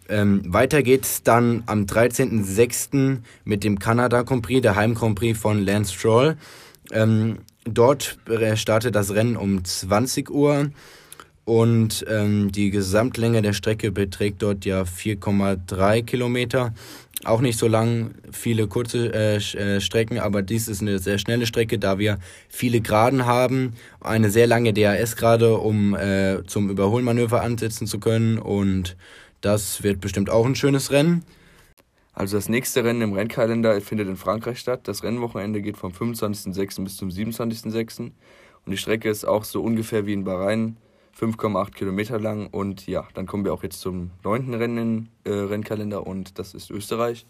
[0.08, 3.18] Ähm, weiter geht's dann am 13.06.
[3.44, 6.36] mit dem Kanada Grand Prix, der Heim Grand Prix von Lance Stroll.
[6.90, 8.18] Ähm, dort
[8.54, 10.70] startet das Rennen um 20 Uhr
[11.50, 16.72] Und ähm, die Gesamtlänge der Strecke beträgt dort ja 4,3 Kilometer.
[17.24, 21.46] Auch nicht so lang, viele kurze äh, äh, Strecken, aber dies ist eine sehr schnelle
[21.46, 27.88] Strecke, da wir viele Geraden haben, eine sehr lange DRS-Gerade, um äh, zum Überholmanöver ansetzen
[27.88, 28.38] zu können.
[28.38, 28.96] Und
[29.40, 31.24] das wird bestimmt auch ein schönes Rennen.
[32.12, 34.82] Also das nächste Rennen im Rennkalender findet in Frankreich statt.
[34.84, 36.84] Das Rennwochenende geht vom 25.06.
[36.84, 38.02] bis zum 27.06.
[38.02, 38.12] Und
[38.66, 40.76] die Strecke ist auch so ungefähr wie in Bahrain,
[41.20, 42.46] 5,8 Kilometer lang.
[42.46, 46.70] Und ja, dann kommen wir auch jetzt zum neunten Rennen äh, Rennkalender und das ist
[46.70, 47.26] Österreich.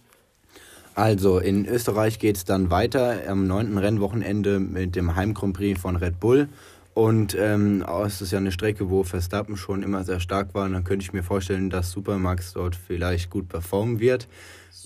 [0.94, 5.80] Also in Österreich geht es dann weiter am neunten Rennwochenende mit dem Heim Grand Prix
[5.80, 6.48] von Red Bull.
[6.94, 10.66] Und ähm, es ist ja eine Strecke, wo Verstappen schon immer sehr stark war.
[10.66, 14.28] Und dann könnte ich mir vorstellen, dass Supermax dort vielleicht gut performen wird.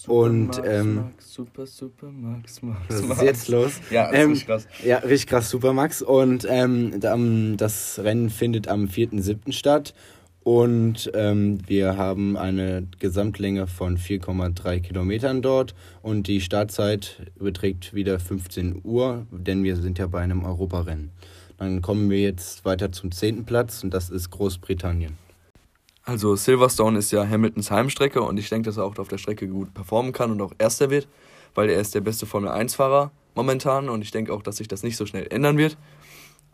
[0.06, 2.80] Und Max, ähm, Max, super, super Max, Max.
[2.88, 3.80] Was ist jetzt los?
[3.90, 4.68] Ja, das ähm, ist richtig krass.
[4.84, 6.02] Ja, richtig krass, super Max.
[6.02, 9.52] Und ähm, das Rennen findet am 4.7.
[9.52, 9.94] statt.
[10.44, 15.74] Und ähm, wir haben eine Gesamtlänge von 4,3 Kilometern dort.
[16.02, 21.12] Und die Startzeit beträgt wieder 15 Uhr, denn wir sind ja bei einem Europarennen.
[21.56, 25.23] Dann kommen wir jetzt weiter zum zehnten Platz und das ist Großbritannien.
[26.06, 29.48] Also Silverstone ist ja Hamiltons Heimstrecke und ich denke, dass er auch auf der Strecke
[29.48, 31.08] gut performen kann und auch Erster wird,
[31.54, 34.98] weil er ist der beste Formel-1-Fahrer momentan und ich denke auch, dass sich das nicht
[34.98, 35.78] so schnell ändern wird.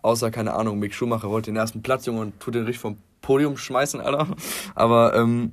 [0.02, 2.96] Außer, keine Ahnung, Mick Schumacher wollte den ersten Platz, Junge, und tut den richtig vom
[3.22, 4.28] Podium schmeißen, Alter.
[4.76, 5.50] Aber ähm,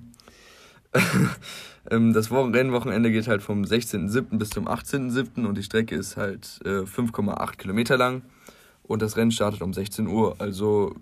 [1.89, 4.38] ähm, das Rennwochenende geht halt vom 16.07.
[4.38, 5.43] bis zum 18.07.
[5.45, 8.21] und die Strecke ist halt äh, 5,8 Kilometer lang
[8.83, 10.36] und das Rennen startet um 16 Uhr.
[10.38, 10.95] Also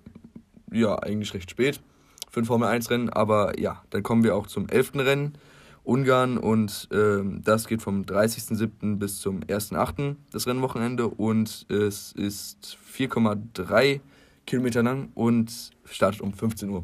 [0.72, 1.82] ja, eigentlich recht spät
[2.36, 3.10] für ein Formel 1 Rennen.
[3.10, 4.96] Aber ja, dann kommen wir auch zum 11.
[4.96, 5.38] Rennen.
[5.86, 8.98] Ungarn und äh, das geht vom 30.07.
[8.98, 10.16] bis zum 1.08.
[10.32, 14.00] das Rennwochenende und es ist 4,3
[14.48, 15.52] Kilometer lang und
[15.86, 16.84] startet um 15 Uhr.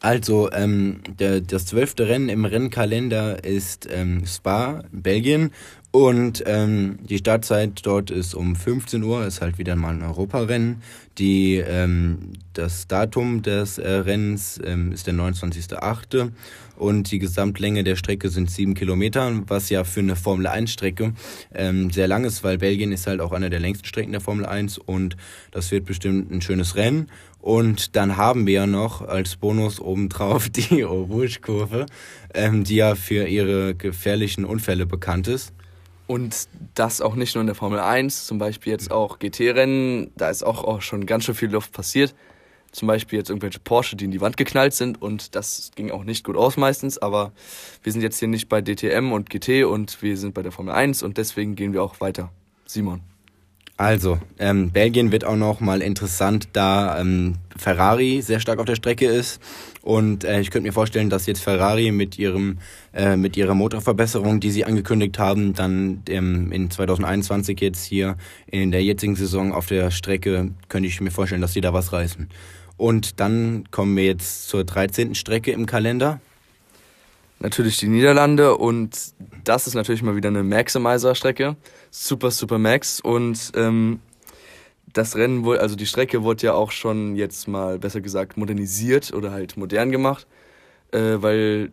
[0.00, 5.50] Also, ähm, der, das zwölfte Rennen im Rennkalender ist ähm, Spa, Belgien.
[5.94, 10.82] Und ähm, die Startzeit dort ist um 15 Uhr, ist halt wieder mal ein Europarennen.
[11.18, 16.32] Die, ähm, das Datum des äh, Rennens ähm, ist der 29.8.
[16.74, 21.12] Und die Gesamtlänge der Strecke sind sieben Kilometer, was ja für eine Formel 1 Strecke
[21.54, 24.46] ähm, sehr lang ist, weil Belgien ist halt auch einer der längsten Strecken der Formel
[24.46, 25.16] 1 und
[25.52, 27.06] das wird bestimmt ein schönes Rennen.
[27.40, 31.86] Und dann haben wir ja noch als Bonus obendrauf die Rouge-Kurve,
[32.34, 35.52] ähm, die ja für ihre gefährlichen Unfälle bekannt ist.
[36.06, 40.28] Und das auch nicht nur in der Formel 1, zum Beispiel jetzt auch GT-Rennen, da
[40.28, 42.14] ist auch, auch schon ganz schön viel Luft passiert.
[42.72, 46.02] Zum Beispiel jetzt irgendwelche Porsche, die in die Wand geknallt sind und das ging auch
[46.04, 47.32] nicht gut aus meistens, aber
[47.82, 50.74] wir sind jetzt hier nicht bei DTM und GT und wir sind bei der Formel
[50.74, 52.30] 1 und deswegen gehen wir auch weiter.
[52.66, 53.13] Simon.
[53.76, 58.76] Also, ähm, Belgien wird auch noch mal interessant, da ähm, Ferrari sehr stark auf der
[58.76, 59.40] Strecke ist.
[59.82, 62.58] Und äh, ich könnte mir vorstellen, dass jetzt Ferrari mit ihrem
[62.92, 68.70] äh, mit ihrer Motorverbesserung, die sie angekündigt haben, dann ähm, in 2021 jetzt hier in
[68.70, 72.28] der jetzigen Saison auf der Strecke, könnte ich mir vorstellen, dass sie da was reißen.
[72.76, 75.14] Und dann kommen wir jetzt zur 13.
[75.14, 76.20] Strecke im Kalender
[77.44, 81.56] natürlich die Niederlande und das ist natürlich mal wieder eine Maximizer-Strecke.
[81.90, 83.00] Super, super Max.
[83.00, 84.00] Und ähm,
[84.92, 89.12] das Rennen wurde, also die Strecke wurde ja auch schon jetzt mal besser gesagt modernisiert
[89.12, 90.26] oder halt modern gemacht,
[90.92, 91.72] äh, weil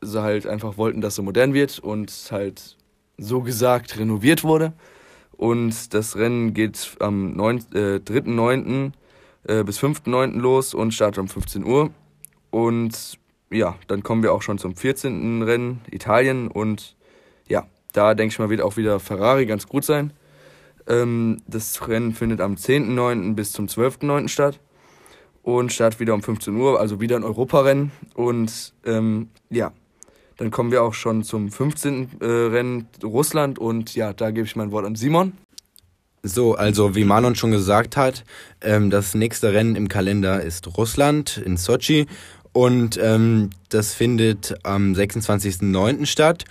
[0.00, 2.76] sie halt einfach wollten, dass sie modern wird und halt
[3.16, 4.72] so gesagt renoviert wurde.
[5.36, 8.90] Und das Rennen geht am äh, 3.9.
[9.44, 10.32] Äh, bis 5.9.
[10.38, 11.90] los und startet um 15 Uhr.
[12.50, 15.42] Und ja, dann kommen wir auch schon zum 14.
[15.42, 16.48] Rennen, Italien.
[16.48, 16.96] Und
[17.48, 20.12] ja, da denke ich mal, wird auch wieder Ferrari ganz gut sein.
[20.86, 23.34] Ähm, das Rennen findet am 10.9.
[23.34, 24.28] bis zum 12.9.
[24.28, 24.60] statt.
[25.42, 27.92] Und startet wieder um 15 Uhr, also wieder ein Europarennen.
[28.14, 29.72] Und ähm, ja,
[30.36, 32.20] dann kommen wir auch schon zum 15.
[32.20, 33.58] Äh, Rennen Russland.
[33.58, 35.32] Und ja, da gebe ich mein Wort an Simon.
[36.22, 38.24] So, also wie Manon schon gesagt hat,
[38.60, 42.06] ähm, das nächste Rennen im Kalender ist Russland in Sochi.
[42.52, 46.06] Und ähm, das findet am 26.09.
[46.06, 46.44] statt.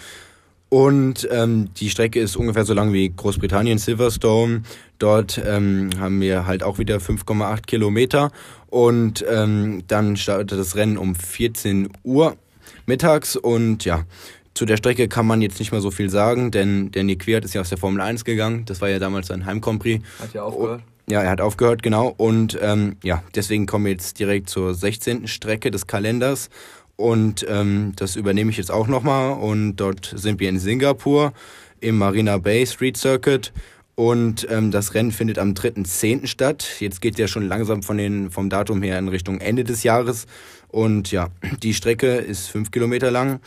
[0.69, 4.61] Und ähm, die Strecke ist ungefähr so lang wie Großbritannien, Silverstone.
[4.99, 8.31] Dort ähm, haben wir halt auch wieder 5,8 Kilometer.
[8.67, 12.37] Und ähm, dann startet das Rennen um 14 Uhr
[12.85, 13.35] mittags.
[13.35, 14.05] Und ja,
[14.53, 17.55] zu der Strecke kann man jetzt nicht mehr so viel sagen, denn Danny Quert ist
[17.55, 18.65] ja aus der Formel 1 gegangen.
[18.65, 20.01] Das war ja damals sein Heimcompris.
[20.19, 20.83] Hat ja aufgehört.
[21.09, 22.13] Ja, er hat aufgehört, genau.
[22.15, 25.27] Und ähm, ja, deswegen kommen wir jetzt direkt zur 16.
[25.27, 26.49] Strecke des Kalenders.
[26.97, 29.33] Und ähm, das übernehme ich jetzt auch nochmal.
[29.33, 31.33] Und dort sind wir in Singapur
[31.79, 33.51] im Marina Bay Street Circuit.
[33.95, 36.27] Und ähm, das Rennen findet am 3.10.
[36.27, 36.67] statt.
[36.79, 40.27] Jetzt geht ja schon langsam von den, vom Datum her in Richtung Ende des Jahres.
[40.67, 41.29] Und ja,
[41.63, 43.39] die Strecke ist fünf Kilometer lang.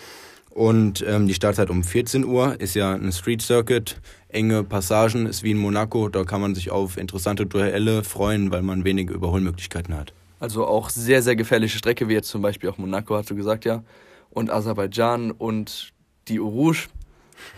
[0.54, 5.42] Und ähm, die Startzeit um 14 Uhr ist ja ein Street Circuit, enge Passagen, ist
[5.42, 6.10] wie in Monaco.
[6.10, 10.12] Da kann man sich auf interessante Duelle freuen, weil man wenige Überholmöglichkeiten hat.
[10.40, 13.64] Also auch sehr, sehr gefährliche Strecke, wie jetzt zum Beispiel auch Monaco, hast du gesagt,
[13.64, 13.82] ja.
[14.28, 15.92] Und Aserbaidschan und
[16.28, 16.88] die Urush.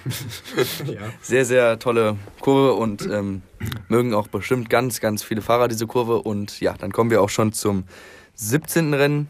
[0.86, 1.00] ja.
[1.20, 3.42] Sehr, sehr tolle Kurve und ähm,
[3.88, 6.22] mögen auch bestimmt ganz, ganz viele Fahrer diese Kurve.
[6.22, 7.84] Und ja, dann kommen wir auch schon zum
[8.34, 8.94] 17.
[8.94, 9.28] Rennen,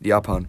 [0.00, 0.48] Japan.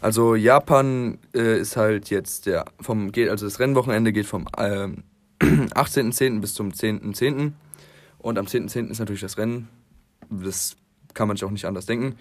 [0.00, 4.88] Also Japan äh, ist halt jetzt der vom geht also das Rennwochenende geht vom äh,
[5.40, 6.40] 18.10.
[6.40, 7.14] bis zum 10.10.
[7.14, 7.52] .10.
[8.18, 8.68] und am 10.10.
[8.68, 8.90] .10.
[8.90, 9.68] ist natürlich das Rennen.
[10.30, 10.76] Das
[11.14, 12.16] kann man sich auch nicht anders denken.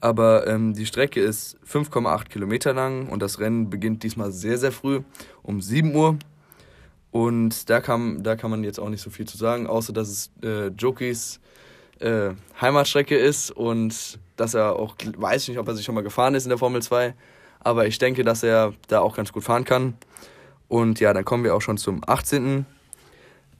[0.00, 4.72] Aber ähm, die Strecke ist 5,8 Kilometer lang und das Rennen beginnt diesmal sehr, sehr
[4.72, 5.00] früh
[5.42, 6.18] um 7 Uhr.
[7.12, 10.08] Und da kann, da kann man jetzt auch nicht so viel zu sagen, außer dass
[10.08, 11.40] es äh, Jokis
[12.02, 16.34] äh, Heimatstrecke ist und dass er auch, weiß nicht, ob er sich schon mal gefahren
[16.34, 17.14] ist in der Formel 2,
[17.60, 19.94] aber ich denke, dass er da auch ganz gut fahren kann.
[20.68, 22.66] Und ja, dann kommen wir auch schon zum 18.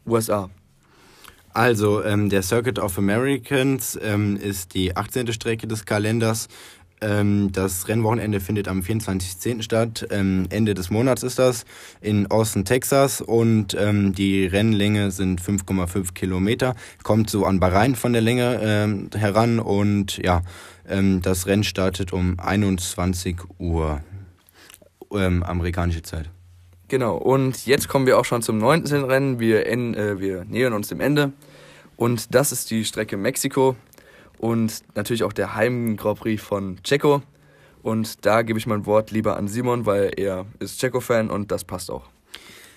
[0.07, 0.51] USA.
[1.55, 5.33] Also, ähm, der Circuit of Americans ähm, ist die 18.
[5.33, 6.49] Strecke des Kalenders.
[7.03, 9.63] Ähm, das Rennwochenende findet am 24.10.
[9.63, 10.07] statt.
[10.11, 11.65] Ähm, Ende des Monats ist das
[12.01, 13.21] in Austin, Texas.
[13.21, 16.75] Und ähm, die Rennlänge sind 5,5 Kilometer.
[17.03, 19.59] Kommt so an Bahrain von der Länge heran.
[19.59, 20.43] Und ja,
[20.85, 24.01] das Rennen startet um 21 Uhr
[25.11, 26.31] amerikanische Zeit.
[26.93, 29.05] Genau, und jetzt kommen wir auch schon zum 19.
[29.05, 29.41] Rennen.
[29.41, 31.33] Wir, äh, wir nähern uns dem Ende.
[31.97, 33.77] Und das ist die Strecke Mexiko
[34.43, 37.23] und natürlich auch der Heim-Grand Prix von Checo.
[37.83, 41.63] Und da gebe ich mein Wort lieber an Simon, weil er ist Checo-Fan und das
[41.63, 42.03] passt auch.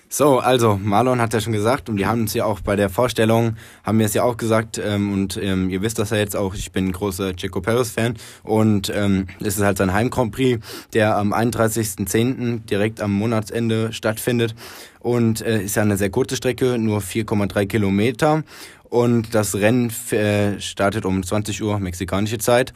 [0.08, 2.88] So, also Marlon hat ja schon gesagt und wir haben uns ja auch bei der
[2.88, 6.36] Vorstellung, haben wir es ja auch gesagt ähm, und ähm, ihr wisst das ja jetzt
[6.36, 10.30] auch, ich bin großer Checo Perez Fan und ähm, es ist halt sein Heim Grand
[10.30, 12.66] Prix, der am 31.10.
[12.66, 14.54] direkt am Monatsende stattfindet
[15.00, 18.44] und äh, ist ja eine sehr kurze Strecke, nur 4,3 Kilometer
[18.88, 22.72] und das Rennen äh, startet um 20 Uhr mexikanische Zeit.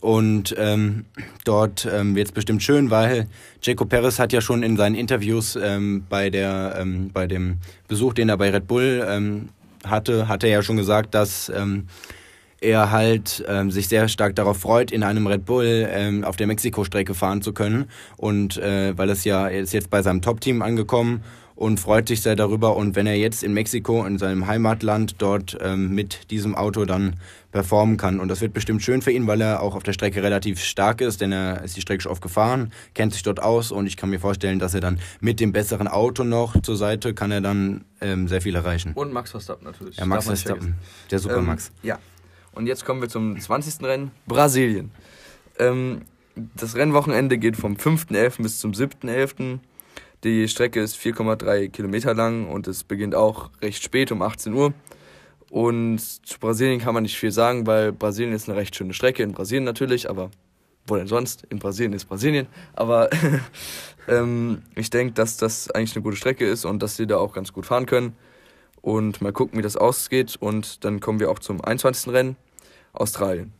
[0.00, 1.04] Und ähm,
[1.44, 3.28] dort ähm, wird es bestimmt schön, weil
[3.62, 8.12] Jaco Perez hat ja schon in seinen Interviews ähm, bei, der, ähm, bei dem Besuch,
[8.12, 9.50] den er bei Red Bull ähm,
[9.86, 11.86] hatte, hat er ja schon gesagt, dass ähm,
[12.60, 16.48] er halt ähm, sich sehr stark darauf freut, in einem Red Bull ähm, auf der
[16.48, 17.86] Mexiko-Strecke fahren zu können.
[18.16, 21.22] Und äh, weil es ja, ist jetzt bei seinem Top-Team angekommen
[21.54, 22.76] und freut sich sehr darüber.
[22.76, 27.16] Und wenn er jetzt in Mexiko, in seinem Heimatland, dort ähm, mit diesem Auto dann
[27.52, 28.18] performen kann.
[28.18, 31.00] Und das wird bestimmt schön für ihn, weil er auch auf der Strecke relativ stark
[31.00, 33.96] ist, denn er ist die Strecke schon oft gefahren, kennt sich dort aus und ich
[33.96, 37.42] kann mir vorstellen, dass er dann mit dem besseren Auto noch zur Seite kann er
[37.42, 38.92] dann ähm, sehr viel erreichen.
[38.94, 39.96] Und Max Verstappen natürlich.
[39.98, 40.74] Ja, Max Verstappen,
[41.10, 41.70] der Super ähm, Max.
[41.82, 41.98] Ja.
[42.52, 43.82] Und jetzt kommen wir zum 20.
[43.82, 44.90] Rennen, Brasilien.
[45.58, 46.02] Ähm,
[46.56, 48.42] das Rennwochenende geht vom 5.11.
[48.42, 49.58] bis zum 7.11.
[50.24, 54.72] Die Strecke ist 4,3 Kilometer lang und es beginnt auch recht spät um 18 Uhr.
[55.50, 59.24] Und zu Brasilien kann man nicht viel sagen, weil Brasilien ist eine recht schöne Strecke.
[59.24, 60.30] In Brasilien natürlich, aber
[60.86, 61.44] wo denn sonst?
[61.50, 62.46] In Brasilien ist Brasilien.
[62.74, 63.10] Aber
[64.08, 67.34] ähm, ich denke, dass das eigentlich eine gute Strecke ist und dass sie da auch
[67.34, 68.14] ganz gut fahren können.
[68.80, 70.36] Und mal gucken, wie das ausgeht.
[70.38, 72.12] Und dann kommen wir auch zum 21.
[72.12, 72.36] Rennen,
[72.92, 73.52] Australien.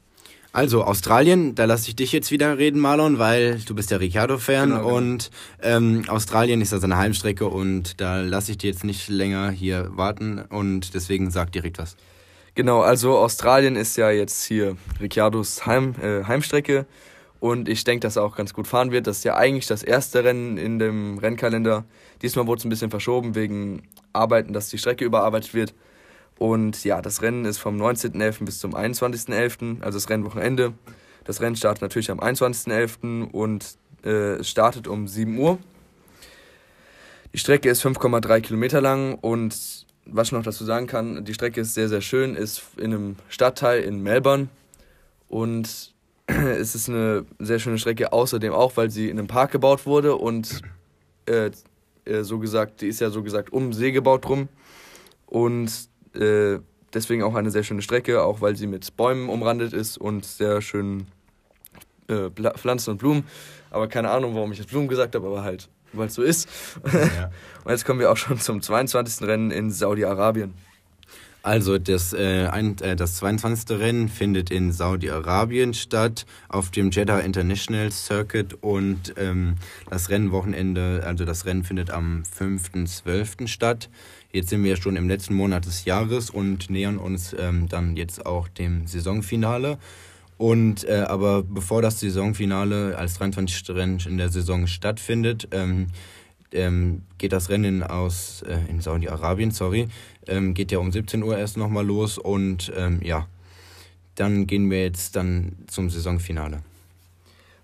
[0.54, 4.68] Also Australien, da lasse ich dich jetzt wieder reden, Marlon, weil du bist ja Ricciardo-Fan
[4.68, 4.96] genau, genau.
[4.96, 5.30] und
[5.62, 9.88] ähm, Australien ist ja seine Heimstrecke und da lasse ich dir jetzt nicht länger hier
[9.96, 11.96] warten und deswegen sag direkt was.
[12.54, 16.84] Genau, also Australien ist ja jetzt hier Ricciardos Heim, äh, Heimstrecke
[17.40, 19.06] und ich denke, dass er auch ganz gut fahren wird.
[19.06, 21.86] Das ist ja eigentlich das erste Rennen in dem Rennkalender.
[22.20, 25.74] Diesmal wurde es ein bisschen verschoben wegen Arbeiten, dass die Strecke überarbeitet wird.
[26.42, 28.44] Und ja, das Rennen ist vom 19.11.
[28.44, 30.72] bis zum 21.11., also das Rennwochenende.
[31.22, 33.30] Das Rennen startet natürlich am 21.11.
[33.30, 35.60] und äh, startet um 7 Uhr.
[37.32, 41.60] Die Strecke ist 5,3 Kilometer lang und was ich noch dazu sagen kann, die Strecke
[41.60, 44.48] ist sehr, sehr schön, ist in einem Stadtteil in Melbourne
[45.28, 45.94] und
[46.26, 50.16] es ist eine sehr schöne Strecke, außerdem auch, weil sie in einem Park gebaut wurde
[50.16, 50.60] und
[51.26, 51.52] äh,
[52.04, 54.48] äh so gesagt, die ist ja so gesagt um See gebaut drum
[55.26, 56.58] und äh,
[56.94, 60.60] deswegen auch eine sehr schöne Strecke, auch weil sie mit Bäumen umrandet ist und sehr
[60.60, 61.06] schön
[62.08, 63.24] äh, Pflanzen und Blumen.
[63.70, 66.48] Aber keine Ahnung, warum ich jetzt Blumen gesagt habe, aber halt, weil es so ist.
[66.92, 67.30] Ja.
[67.64, 69.26] und jetzt kommen wir auch schon zum 22.
[69.26, 70.54] Rennen in Saudi-Arabien.
[71.42, 73.78] Also das, äh, ein, äh, das 22.
[73.78, 79.56] Rennen findet in Saudi-Arabien statt, auf dem Jeddah International Circuit und ähm,
[79.90, 83.48] das Rennwochenende, also das Rennen findet am 5.12.
[83.48, 83.90] statt.
[84.32, 88.24] Jetzt sind wir schon im letzten Monat des Jahres und nähern uns ähm, dann jetzt
[88.24, 89.78] auch dem Saisonfinale.
[90.38, 93.68] Und äh, aber bevor das Saisonfinale als 23.
[93.70, 95.88] Rennen in der Saison stattfindet, ähm,
[96.52, 99.88] ähm, geht das Rennen aus äh, in Saudi-Arabien, sorry,
[100.26, 103.26] ähm, geht ja um 17 Uhr erst nochmal los und ähm, ja,
[104.14, 106.62] dann gehen wir jetzt dann zum Saisonfinale.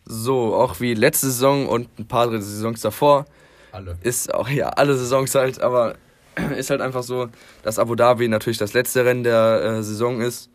[0.05, 3.27] So, auch wie letzte Saison und ein paar Saisons davor.
[3.73, 3.99] Alle.
[4.03, 5.97] Ist auch, ja, alle Saisons halt, aber
[6.57, 7.29] ist halt einfach so,
[7.63, 10.51] dass Abu Dhabi natürlich das letzte Rennen der äh, Saison ist.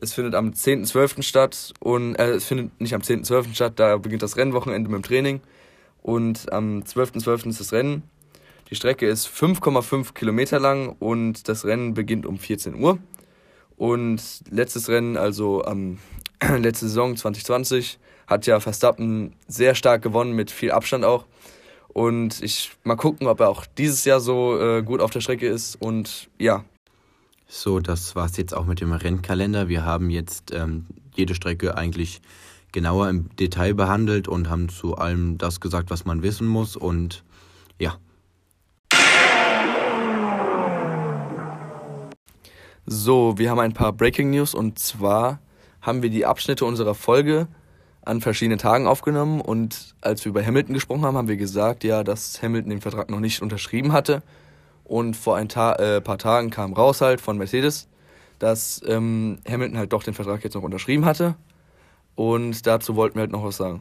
[0.00, 1.22] Es findet am 10.12.
[1.22, 3.54] statt und äh, es findet nicht am 10.12.
[3.54, 5.40] statt, da beginnt das Rennwochenende mit dem Training.
[6.02, 7.24] Und am 12.12.
[7.24, 7.48] .12.
[7.48, 8.02] ist das Rennen.
[8.70, 12.98] Die Strecke ist 5,5 Kilometer lang und das Rennen beginnt um 14 Uhr.
[13.76, 14.20] Und
[14.50, 15.98] letztes Rennen, also ähm,
[16.58, 21.24] letzte Saison 2020, hat ja Verstappen sehr stark gewonnen, mit viel Abstand auch.
[21.96, 25.46] Und ich mal gucken, ob er auch dieses Jahr so äh, gut auf der Strecke
[25.46, 25.76] ist.
[25.76, 26.62] Und ja.
[27.48, 29.68] So, das war es jetzt auch mit dem Rennkalender.
[29.68, 30.84] Wir haben jetzt ähm,
[31.14, 32.20] jede Strecke eigentlich
[32.70, 36.76] genauer im Detail behandelt und haben zu allem das gesagt, was man wissen muss.
[36.76, 37.24] Und
[37.78, 37.96] ja.
[42.84, 45.40] So, wir haben ein paar Breaking News und zwar
[45.80, 47.48] haben wir die Abschnitte unserer Folge
[48.06, 52.04] an verschiedenen Tagen aufgenommen und als wir über Hamilton gesprochen haben, haben wir gesagt, ja,
[52.04, 54.22] dass Hamilton den Vertrag noch nicht unterschrieben hatte
[54.84, 57.88] und vor ein Ta äh, paar Tagen kam raus halt von Mercedes,
[58.38, 61.34] dass ähm, Hamilton halt doch den Vertrag jetzt noch unterschrieben hatte
[62.14, 63.80] und dazu wollten wir halt noch was sagen.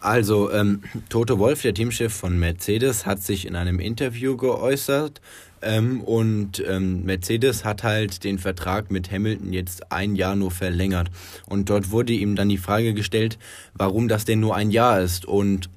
[0.00, 5.20] Also, ähm, Toto Wolf, der Teamchef von Mercedes, hat sich in einem Interview geäußert
[5.60, 11.10] ähm, und ähm, Mercedes hat halt den Vertrag mit Hamilton jetzt ein Jahr nur verlängert.
[11.46, 13.38] Und dort wurde ihm dann die Frage gestellt,
[13.74, 15.26] warum das denn nur ein Jahr ist.
[15.26, 15.68] Und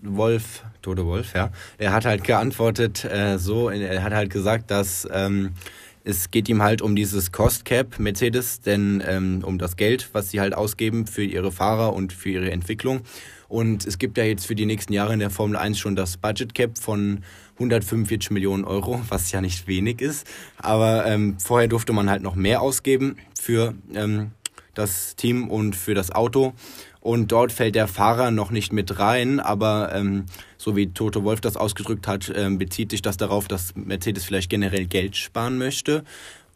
[0.00, 5.06] Wolf, Toto Wolf, ja, er hat halt geantwortet äh, so, er hat halt gesagt, dass
[5.12, 5.50] ähm,
[6.04, 10.30] es geht ihm halt um dieses Cost Cap Mercedes, denn ähm, um das Geld, was
[10.30, 13.02] sie halt ausgeben für ihre Fahrer und für ihre Entwicklung.
[13.48, 16.18] Und es gibt ja jetzt für die nächsten Jahre in der Formel 1 schon das
[16.18, 17.20] Budget Cap von
[17.54, 20.26] 145 Millionen Euro, was ja nicht wenig ist.
[20.58, 24.32] Aber ähm, vorher durfte man halt noch mehr ausgeben für ähm,
[24.74, 26.52] das Team und für das Auto.
[27.00, 30.26] Und dort fällt der Fahrer noch nicht mit rein, aber ähm,
[30.58, 34.50] so wie Toto Wolf das ausgedrückt hat, ähm, bezieht sich das darauf, dass Mercedes vielleicht
[34.50, 36.04] generell Geld sparen möchte.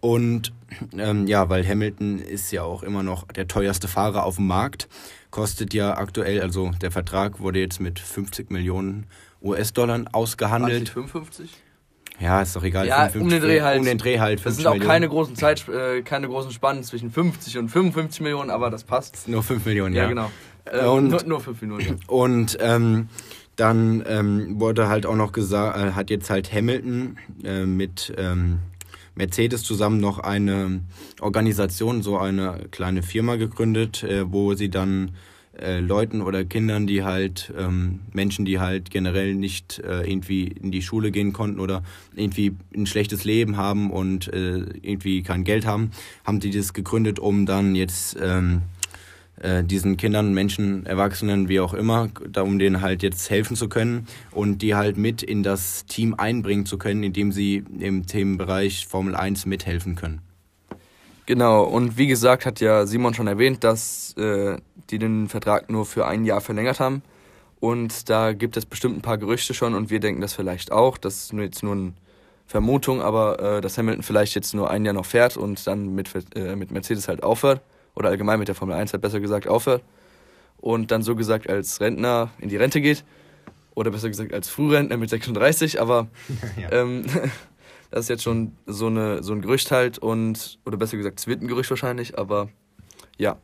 [0.01, 0.53] Und
[0.99, 4.89] ähm, ja, weil Hamilton ist ja auch immer noch der teuerste Fahrer auf dem Markt
[5.33, 9.07] kostet ja aktuell, also der Vertrag wurde jetzt mit 50 Millionen
[9.43, 10.91] US-Dollar ausgehandelt.
[10.91, 11.51] 55?
[12.21, 12.87] Ja, ist doch egal.
[12.87, 13.79] Ja, 55, um den Dreh halt.
[13.81, 14.47] Um den Dreh halt.
[14.47, 18.51] Das sind auch keine großen Zeit, äh, keine großen Spannen zwischen 50 und 55 Millionen,
[18.51, 19.27] aber das passt.
[19.27, 20.05] Nur 5 Millionen, ja.
[20.05, 20.31] Ja, genau.
[20.67, 22.01] Äh, und, nur, nur 5 Millionen.
[22.07, 23.09] Und ähm,
[23.57, 28.61] dann ähm, wurde halt auch noch gesagt, äh, hat jetzt halt Hamilton äh, mit ähm,
[29.15, 30.83] Mercedes zusammen noch eine
[31.21, 35.13] Organisation, so eine kleine Firma gegründet, äh, wo sie dann
[35.59, 40.71] äh, Leuten oder Kindern, die halt, ähm, Menschen, die halt generell nicht äh, irgendwie in
[40.71, 41.83] die Schule gehen konnten oder
[42.17, 45.91] irgendwie ein schlechtes Leben haben und äh, irgendwie kein Geld haben,
[46.25, 48.63] haben die das gegründet, um dann jetzt ähm,
[49.43, 53.69] äh, diesen Kindern, Menschen, Erwachsenen, wie auch immer, da, um denen halt jetzt helfen zu
[53.69, 58.87] können und die halt mit in das Team einbringen zu können, indem sie im Themenbereich
[58.87, 60.21] Formel 1 mithelfen können.
[61.27, 64.59] Genau, und wie gesagt, hat ja Simon schon erwähnt, dass äh,
[64.91, 67.03] die den Vertrag nur für ein Jahr verlängert haben.
[67.59, 70.99] Und da gibt es bestimmt ein paar Gerüchte schon und wir denken das vielleicht auch.
[70.99, 71.93] Das ist jetzt nur eine
[72.47, 76.11] Vermutung, aber äh, dass Hamilton vielleicht jetzt nur ein Jahr noch fährt und dann mit,
[76.35, 77.61] äh, mit Mercedes halt aufhört
[77.95, 79.83] oder allgemein mit der Formel 1 halt besser gesagt aufhört
[80.59, 83.05] und dann so gesagt als Rentner in die Rente geht
[83.75, 86.09] oder besser gesagt als Frührentner mit 36, aber
[86.61, 86.73] ja.
[86.73, 87.05] ähm,
[87.91, 91.27] das ist jetzt schon so, eine, so ein Gerücht halt und, oder besser gesagt, es
[91.27, 92.49] wird ein Gerücht wahrscheinlich, aber
[93.19, 93.37] ja.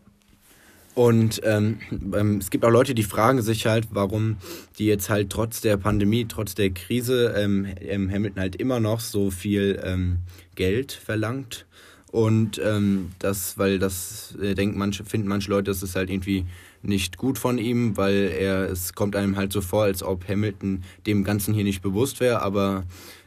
[0.95, 4.39] Und ähm, ähm, es gibt auch Leute, die fragen sich halt, warum
[4.81, 7.69] die jetzt halt trotz der Pandemie, trotz der Krise ähm,
[8.11, 10.19] Hamilton halt immer noch so viel ähm,
[10.57, 11.67] Geld verlangt
[12.11, 16.47] und ähm, das, weil das äh, denken manche, finden manche Leute, das ist halt irgendwie
[16.83, 20.85] nicht gut von ihm, weil er, es kommt einem halt so vor, als ob Hamilton
[21.07, 22.41] dem Ganzen hier nicht bewusst wäre.
[22.43, 22.85] Aber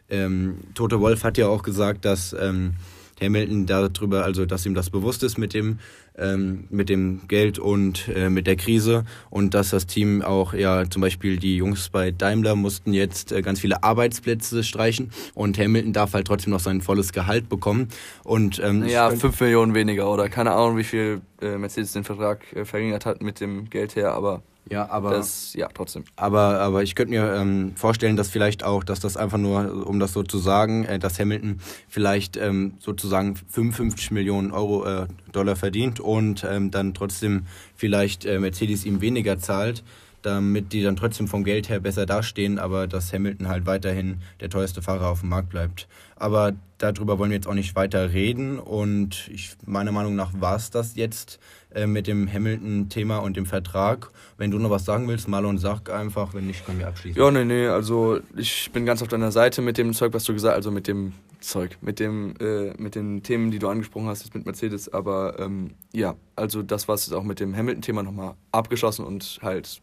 [0.10, 2.74] ähm, Tote Wolf hat ja auch gesagt, dass ähm,
[3.22, 5.80] Hamilton darüber, also dass ihm das bewusst ist mit dem
[6.18, 10.89] ähm, mit dem Geld und äh, mit der Krise und dass das Team auch, ja,
[10.89, 15.93] zum Beispiel die Jungs bei Daimler mussten jetzt äh, ganz viele Arbeitsplätze streichen und Hamilton
[15.93, 17.89] darf halt trotzdem noch sein volles Gehalt bekommen.
[18.24, 22.41] Und, ähm, ja, 5 Millionen weniger oder keine Ahnung, wie viel äh, Mercedes den Vertrag
[22.53, 25.12] äh, verringert hat mit dem Geld her, aber Ja, aber.
[25.12, 26.03] Das, ja, trotzdem.
[26.16, 29.99] Aber, aber ich könnte mir ähm, vorstellen, dass vielleicht auch, dass das einfach nur, um
[29.99, 35.55] das so zu sagen, äh, dass Hamilton vielleicht ähm, sozusagen 55 Millionen Euro äh, Dollar
[35.55, 37.45] verdient und ähm, dann trotzdem
[37.76, 39.84] vielleicht äh, Mercedes ihm weniger zahlt,
[40.22, 44.49] damit die dann trotzdem vom Geld her besser dastehen, aber dass Hamilton halt weiterhin der
[44.49, 45.88] teuerste Fahrer auf dem Markt bleibt.
[46.22, 50.56] Aber darüber wollen wir jetzt auch nicht weiter reden und ich, meiner Meinung nach war
[50.56, 51.40] es das jetzt
[51.74, 54.12] äh, mit dem Hamilton-Thema und dem Vertrag.
[54.38, 57.20] Wenn du noch was sagen willst, Marlon, sag einfach, wenn nicht, können wir abschließen.
[57.20, 60.34] Ja, nee, nee, also ich bin ganz auf deiner Seite mit dem Zeug, was du
[60.34, 64.06] gesagt hast, also mit dem Zeug, mit dem, äh, mit den Themen, die du angesprochen
[64.06, 68.04] hast, jetzt mit Mercedes, aber ähm, ja, also das war es auch mit dem Hamilton-Thema
[68.04, 69.82] nochmal abgeschlossen und halt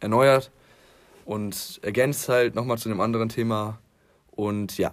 [0.00, 0.50] erneuert
[1.24, 3.78] und ergänzt halt nochmal zu einem anderen Thema
[4.32, 4.92] und ja.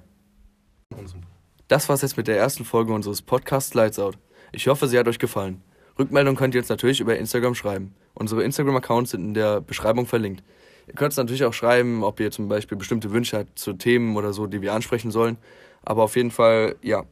[1.67, 4.17] Das war's jetzt mit der ersten Folge unseres Podcasts Lights Out.
[4.51, 5.61] Ich hoffe, sie hat euch gefallen.
[5.99, 7.93] Rückmeldung könnt ihr uns natürlich über Instagram schreiben.
[8.15, 10.43] Unsere Instagram-Accounts sind in der Beschreibung verlinkt.
[10.87, 14.17] Ihr könnt es natürlich auch schreiben, ob ihr zum Beispiel bestimmte Wünsche habt zu Themen
[14.17, 15.37] oder so, die wir ansprechen sollen.
[15.83, 17.03] Aber auf jeden Fall, ja,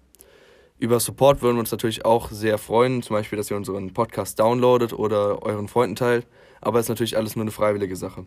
[0.80, 3.04] über Support würden wir uns natürlich auch sehr freuen.
[3.04, 6.26] Zum Beispiel, dass ihr unseren Podcast downloadet oder euren Freunden teilt.
[6.62, 8.26] Aber es ist natürlich alles nur eine freiwillige Sache.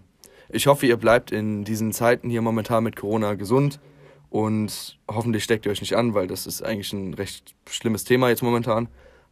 [0.48, 3.80] Ich hoffe, ihr bleibt in diesen Zeiten hier momentan mit Corona gesund
[4.30, 8.28] und hoffentlich steckt ihr euch nicht an, weil das ist eigentlich ein recht schlimmes Thema
[8.28, 8.88] jetzt momentan.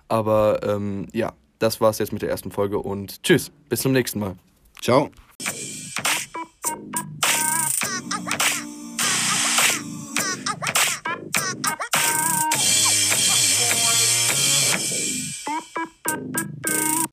[0.08, 4.18] Aber ähm, ja, das war's jetzt mit der ersten Folge und tschüss, bis zum nächsten
[4.18, 4.36] Mal.
[4.80, 5.10] Ciao.